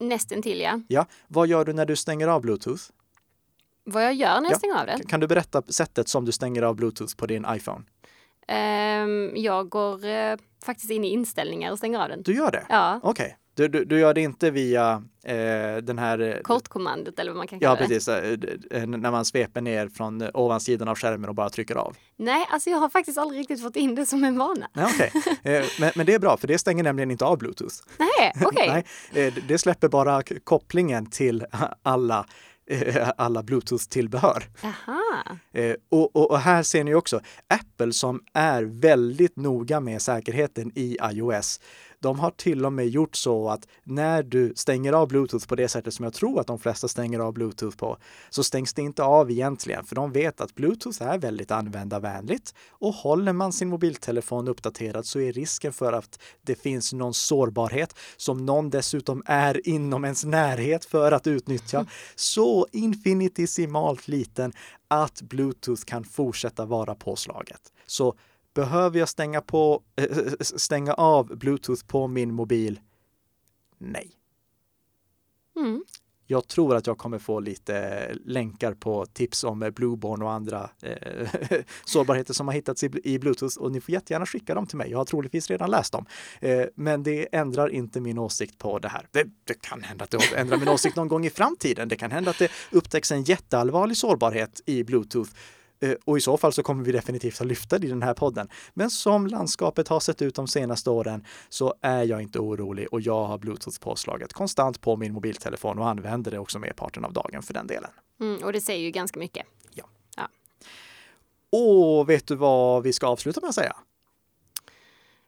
Nästan 0.00 0.42
till 0.42 0.60
ja. 0.60 0.80
Ja. 0.88 1.06
Vad 1.28 1.48
gör 1.48 1.64
du 1.64 1.72
när 1.72 1.86
du 1.86 1.96
stänger 1.96 2.28
av 2.28 2.40
Bluetooth? 2.42 2.82
Vad 3.84 4.04
jag 4.04 4.14
gör 4.14 4.40
när 4.40 4.42
jag 4.42 4.52
ja. 4.52 4.58
stänger 4.58 4.80
av 4.80 4.86
det? 4.86 5.08
Kan 5.08 5.20
du 5.20 5.26
berätta 5.26 5.62
sättet 5.62 6.08
som 6.08 6.24
du 6.24 6.32
stänger 6.32 6.62
av 6.62 6.76
Bluetooth 6.76 7.16
på 7.16 7.26
din 7.26 7.46
iPhone? 7.50 7.84
Um, 8.48 9.32
jag 9.36 9.68
går 9.68 10.06
uh, 10.06 10.36
faktiskt 10.64 10.90
in 10.90 11.04
i 11.04 11.08
inställningar 11.08 11.72
och 11.72 11.78
stänger 11.78 11.98
av 11.98 12.08
den. 12.08 12.22
Du 12.22 12.34
gör 12.34 12.50
det? 12.50 12.66
Ja. 12.68 13.00
Okej. 13.02 13.24
Okay. 13.24 13.36
Du, 13.56 13.68
du, 13.68 13.84
du, 13.84 13.98
gör 13.98 14.14
det 14.14 14.20
inte 14.20 14.50
via 14.50 15.02
eh, 15.24 15.76
den 15.82 15.98
här... 15.98 16.20
Eh, 16.20 16.40
Kortkommandot 16.42 17.18
eller 17.18 17.30
vad 17.30 17.36
man 17.36 17.46
kan 17.46 17.60
kalla 17.60 17.74
det. 17.74 17.82
Ja, 17.82 17.88
precis. 17.88 18.08
Eh, 18.08 18.86
när 18.86 19.10
man 19.10 19.24
sveper 19.24 19.60
ner 19.60 19.88
från 19.88 20.30
ovansidan 20.34 20.88
av 20.88 20.98
skärmen 20.98 21.28
och 21.28 21.34
bara 21.34 21.50
trycker 21.50 21.74
av. 21.74 21.96
Nej, 22.16 22.46
alltså 22.50 22.70
jag 22.70 22.78
har 22.78 22.88
faktiskt 22.88 23.18
aldrig 23.18 23.40
riktigt 23.40 23.62
fått 23.62 23.76
in 23.76 23.94
det 23.94 24.06
som 24.06 24.24
en 24.24 24.38
vana. 24.38 24.68
Nej, 24.72 24.84
okay. 24.84 25.10
men, 25.80 25.92
men, 25.94 26.06
det 26.06 26.14
är 26.14 26.18
bra, 26.18 26.36
för 26.36 26.48
det 26.48 26.58
stänger 26.58 26.84
nämligen 26.84 27.10
inte 27.10 27.24
av 27.24 27.38
Bluetooth. 27.38 27.74
Nej, 27.98 28.32
okej. 28.44 28.84
Okay. 29.10 29.30
det 29.48 29.58
släpper 29.58 29.88
bara 29.88 30.22
kopplingen 30.44 31.06
till 31.06 31.44
alla 31.82 32.26
alla 33.16 33.42
Bluetooth-tillbehör. 33.42 34.44
Och, 35.90 36.16
och, 36.16 36.30
och, 36.30 36.38
här 36.38 36.62
ser 36.62 36.84
ni 36.84 36.94
också 36.94 37.20
Apple 37.48 37.92
som 37.92 38.20
är 38.34 38.62
väldigt 38.62 39.36
noga 39.36 39.80
med 39.80 40.02
säkerheten 40.02 40.72
i 40.74 40.96
iOS. 41.12 41.60
De 42.04 42.18
har 42.18 42.30
till 42.30 42.64
och 42.64 42.72
med 42.72 42.88
gjort 42.88 43.16
så 43.16 43.48
att 43.48 43.68
när 43.84 44.22
du 44.22 44.52
stänger 44.56 44.92
av 44.92 45.08
Bluetooth 45.08 45.46
på 45.46 45.54
det 45.54 45.68
sättet 45.68 45.94
som 45.94 46.04
jag 46.04 46.14
tror 46.14 46.40
att 46.40 46.46
de 46.46 46.58
flesta 46.58 46.88
stänger 46.88 47.18
av 47.18 47.32
Bluetooth 47.32 47.76
på, 47.76 47.96
så 48.30 48.44
stängs 48.44 48.74
det 48.74 48.82
inte 48.82 49.02
av 49.02 49.30
egentligen, 49.30 49.84
för 49.84 49.94
de 49.94 50.12
vet 50.12 50.40
att 50.40 50.54
Bluetooth 50.54 51.02
är 51.02 51.18
väldigt 51.18 51.50
användarvänligt 51.50 52.54
och 52.70 52.94
håller 52.94 53.32
man 53.32 53.52
sin 53.52 53.68
mobiltelefon 53.68 54.48
uppdaterad 54.48 55.06
så 55.06 55.20
är 55.20 55.32
risken 55.32 55.72
för 55.72 55.92
att 55.92 56.18
det 56.42 56.54
finns 56.54 56.92
någon 56.92 57.14
sårbarhet 57.14 57.94
som 58.16 58.46
någon 58.46 58.70
dessutom 58.70 59.22
är 59.26 59.68
inom 59.68 60.04
ens 60.04 60.24
närhet 60.24 60.84
för 60.84 61.12
att 61.12 61.26
utnyttja 61.26 61.86
så 62.14 62.66
infinitissimalt 62.72 64.08
liten 64.08 64.52
att 64.88 65.22
Bluetooth 65.22 65.84
kan 65.84 66.04
fortsätta 66.04 66.64
vara 66.64 66.94
påslaget. 66.94 67.60
Så 67.86 68.14
Behöver 68.54 68.98
jag 68.98 69.08
stänga, 69.08 69.40
på, 69.40 69.82
äh, 69.96 70.06
stänga 70.40 70.94
av 70.94 71.36
Bluetooth 71.36 71.86
på 71.86 72.06
min 72.06 72.34
mobil? 72.34 72.80
Nej. 73.78 74.10
Mm. 75.56 75.84
Jag 76.26 76.48
tror 76.48 76.76
att 76.76 76.86
jag 76.86 76.98
kommer 76.98 77.18
få 77.18 77.40
lite 77.40 78.06
länkar 78.24 78.74
på 78.74 79.06
tips 79.06 79.44
om 79.44 79.72
Blueborn 79.74 80.22
och 80.22 80.32
andra 80.32 80.70
eh, 80.82 81.28
sårbarheter 81.84 82.34
som 82.34 82.48
har 82.48 82.54
hittats 82.54 82.84
i, 82.84 82.90
i, 83.04 83.18
Bluetooth 83.18 83.58
och 83.58 83.72
ni 83.72 83.80
får 83.80 83.92
jättegärna 83.92 84.26
skicka 84.26 84.54
dem 84.54 84.66
till 84.66 84.78
mig. 84.78 84.90
Jag 84.90 84.98
har 84.98 85.04
troligtvis 85.04 85.50
redan 85.50 85.70
läst 85.70 85.92
dem. 85.92 86.06
Eh, 86.40 86.64
men 86.74 87.02
det 87.02 87.34
ändrar 87.34 87.68
inte 87.68 88.00
min 88.00 88.18
åsikt 88.18 88.58
på 88.58 88.78
det 88.78 88.88
här. 88.88 89.08
Det, 89.10 89.24
det, 89.44 89.60
kan 89.60 89.82
hända 89.82 90.04
att 90.04 90.10
det 90.10 90.36
ändrar 90.36 90.56
min 90.56 90.68
åsikt 90.68 90.96
någon 90.96 91.08
gång 91.08 91.26
i 91.26 91.30
framtiden. 91.30 91.88
Det 91.88 91.96
kan 91.96 92.10
hända 92.10 92.30
att 92.30 92.38
det 92.38 92.50
upptäcks 92.72 93.12
en 93.12 93.22
jätteallvarlig 93.22 93.96
sårbarhet 93.96 94.60
i 94.66 94.84
Bluetooth 94.84 95.30
Eh, 95.30 95.63
och 96.04 96.18
i 96.18 96.20
så 96.20 96.36
fall 96.36 96.52
så 96.52 96.62
kommer 96.62 96.84
vi 96.84 96.92
definitivt 96.92 97.40
att 97.40 97.46
lyfta 97.46 97.78
det 97.78 97.86
i 97.86 97.90
den 97.90 98.02
här 98.02 98.14
podden. 98.14 98.48
Men 98.74 98.90
som 98.90 99.26
landskapet 99.26 99.88
har 99.88 100.00
sett 100.00 100.22
ut 100.22 100.34
de 100.34 100.48
senaste 100.48 100.90
åren 100.90 101.24
så 101.48 101.74
är 101.80 102.02
jag 102.02 102.22
inte 102.22 102.38
orolig 102.38 102.88
och 102.92 103.00
jag 103.00 103.24
har 103.24 103.38
Bluetooth 103.38 103.80
påslaget 103.80 104.32
konstant 104.32 104.80
på 104.80 104.96
min 104.96 105.12
mobiltelefon 105.12 105.78
och 105.78 105.88
använder 105.88 106.30
det 106.30 106.38
också 106.38 106.58
merparten 106.58 107.04
av 107.04 107.12
dagen 107.12 107.42
för 107.42 107.54
den 107.54 107.66
delen. 107.66 107.90
Mm, 108.20 108.44
och 108.44 108.52
det 108.52 108.60
säger 108.60 108.84
ju 108.84 108.90
ganska 108.90 109.20
mycket. 109.20 109.46
Ja. 109.74 109.84
ja. 110.16 110.28
Och 111.58 112.10
vet 112.10 112.26
du 112.26 112.34
vad 112.34 112.82
vi 112.82 112.92
ska 112.92 113.06
avsluta 113.06 113.40
med 113.40 113.48
att 113.48 113.54
säga? 113.54 113.76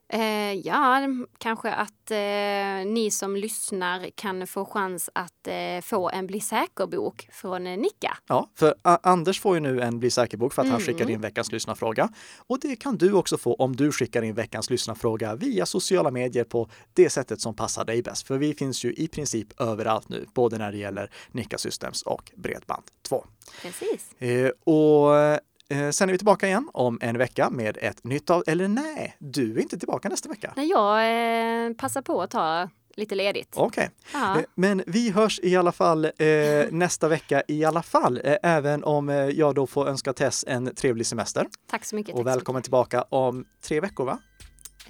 Eh, 0.09 0.53
ja, 0.53 1.07
kanske 1.37 1.71
att 1.71 2.11
eh, 2.11 2.91
ni 2.91 3.11
som 3.11 3.35
lyssnar 3.35 4.09
kan 4.15 4.47
få 4.47 4.65
chans 4.65 5.09
att 5.13 5.47
eh, 5.47 5.81
få 5.83 6.09
en 6.09 6.27
Bli 6.27 6.39
säker-bok 6.39 7.27
från 7.31 7.67
eh, 7.67 7.77
Nicka. 7.77 8.17
Ja, 8.27 8.49
för 8.55 8.75
Anders 8.81 9.41
får 9.41 9.55
ju 9.55 9.59
nu 9.59 9.81
en 9.81 9.99
Bli 9.99 10.11
säker-bok 10.11 10.53
för 10.53 10.61
att 10.61 10.65
mm. 10.65 10.71
han 10.71 10.81
skickar 10.81 11.09
in 11.09 11.21
veckans 11.21 11.51
lyssnarfråga. 11.51 12.09
Och 12.47 12.59
det 12.59 12.75
kan 12.75 12.97
du 12.97 13.13
också 13.13 13.37
få 13.37 13.53
om 13.53 13.75
du 13.75 13.91
skickar 13.91 14.21
in 14.21 14.35
veckans 14.35 14.69
lyssnarfråga 14.69 15.35
via 15.35 15.65
sociala 15.65 16.11
medier 16.11 16.43
på 16.43 16.69
det 16.93 17.09
sättet 17.09 17.41
som 17.41 17.55
passar 17.55 17.85
dig 17.85 18.03
bäst. 18.03 18.27
För 18.27 18.37
vi 18.37 18.53
finns 18.53 18.85
ju 18.85 18.93
i 18.93 19.07
princip 19.07 19.61
överallt 19.61 20.09
nu, 20.09 20.25
både 20.33 20.57
när 20.57 20.71
det 20.71 20.77
gäller 20.77 21.11
Nicka 21.31 21.57
Systems 21.57 22.01
och 22.01 22.31
Bredband2. 22.35 23.23
Precis. 23.61 24.21
Eh, 24.21 24.49
och 24.73 25.39
sen 25.91 26.09
är 26.09 26.11
vi 26.11 26.17
tillbaka 26.17 26.47
igen 26.47 26.69
om 26.73 26.99
en 27.01 27.17
vecka 27.17 27.49
med 27.49 27.77
ett 27.81 28.03
nytt 28.03 28.29
av... 28.29 28.43
Eller 28.47 28.67
nej, 28.67 29.15
du 29.19 29.57
är 29.57 29.61
inte 29.61 29.79
tillbaka 29.79 30.09
nästa 30.09 30.29
vecka. 30.29 30.53
Nej, 30.55 30.69
jag 30.69 31.65
eh, 31.65 31.73
passar 31.73 32.01
på 32.01 32.21
att 32.21 32.31
ta 32.31 32.69
lite 32.97 33.15
ledigt. 33.15 33.53
Okej, 33.55 33.89
okay. 34.13 34.43
men 34.55 34.83
vi 34.87 35.11
hörs 35.11 35.39
i 35.43 35.55
alla 35.55 35.71
fall 35.71 36.05
eh, 36.05 36.11
nästa 36.71 37.07
vecka 37.07 37.43
i 37.47 37.65
alla 37.65 37.83
fall, 37.83 38.21
eh, 38.23 38.35
även 38.43 38.83
om 38.83 39.09
eh, 39.09 39.15
jag 39.15 39.55
då 39.55 39.67
får 39.67 39.87
önska 39.87 40.13
Tess 40.13 40.45
en 40.47 40.75
trevlig 40.75 41.05
semester. 41.05 41.47
Tack 41.69 41.85
så 41.85 41.95
mycket. 41.95 42.15
Och 42.15 42.27
välkommen 42.27 42.61
tillbaka 42.61 43.01
om 43.01 43.45
tre 43.61 43.79
veckor, 43.79 44.05
va? 44.05 44.19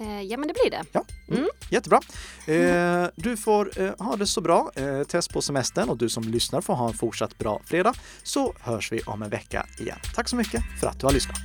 Eh, 0.00 0.22
ja, 0.22 0.36
men 0.36 0.48
det 0.48 0.54
blir 0.54 0.70
det. 0.70 0.84
Ja, 0.92 1.04
mm. 1.28 1.40
mm. 1.40 1.50
Jättebra. 1.70 2.00
Eh, 2.46 3.06
du 3.16 3.36
får 3.36 3.80
eh, 3.80 3.92
ha 3.98 4.16
det 4.16 4.26
så 4.26 4.40
bra, 4.40 4.70
eh, 4.74 5.02
test 5.02 5.32
på 5.32 5.42
semestern 5.42 5.88
och 5.88 5.96
du 5.96 6.08
som 6.08 6.22
lyssnar 6.22 6.60
får 6.60 6.74
ha 6.74 6.88
en 6.88 6.94
fortsatt 6.94 7.38
bra 7.38 7.60
fredag 7.64 7.94
så 8.22 8.54
hörs 8.60 8.92
vi 8.92 9.00
om 9.00 9.22
en 9.22 9.30
vecka 9.30 9.66
igen. 9.78 9.98
Tack 10.14 10.28
så 10.28 10.36
mycket 10.36 10.62
för 10.80 10.86
att 10.86 11.00
du 11.00 11.06
har 11.06 11.12
lyssnat. 11.12 11.38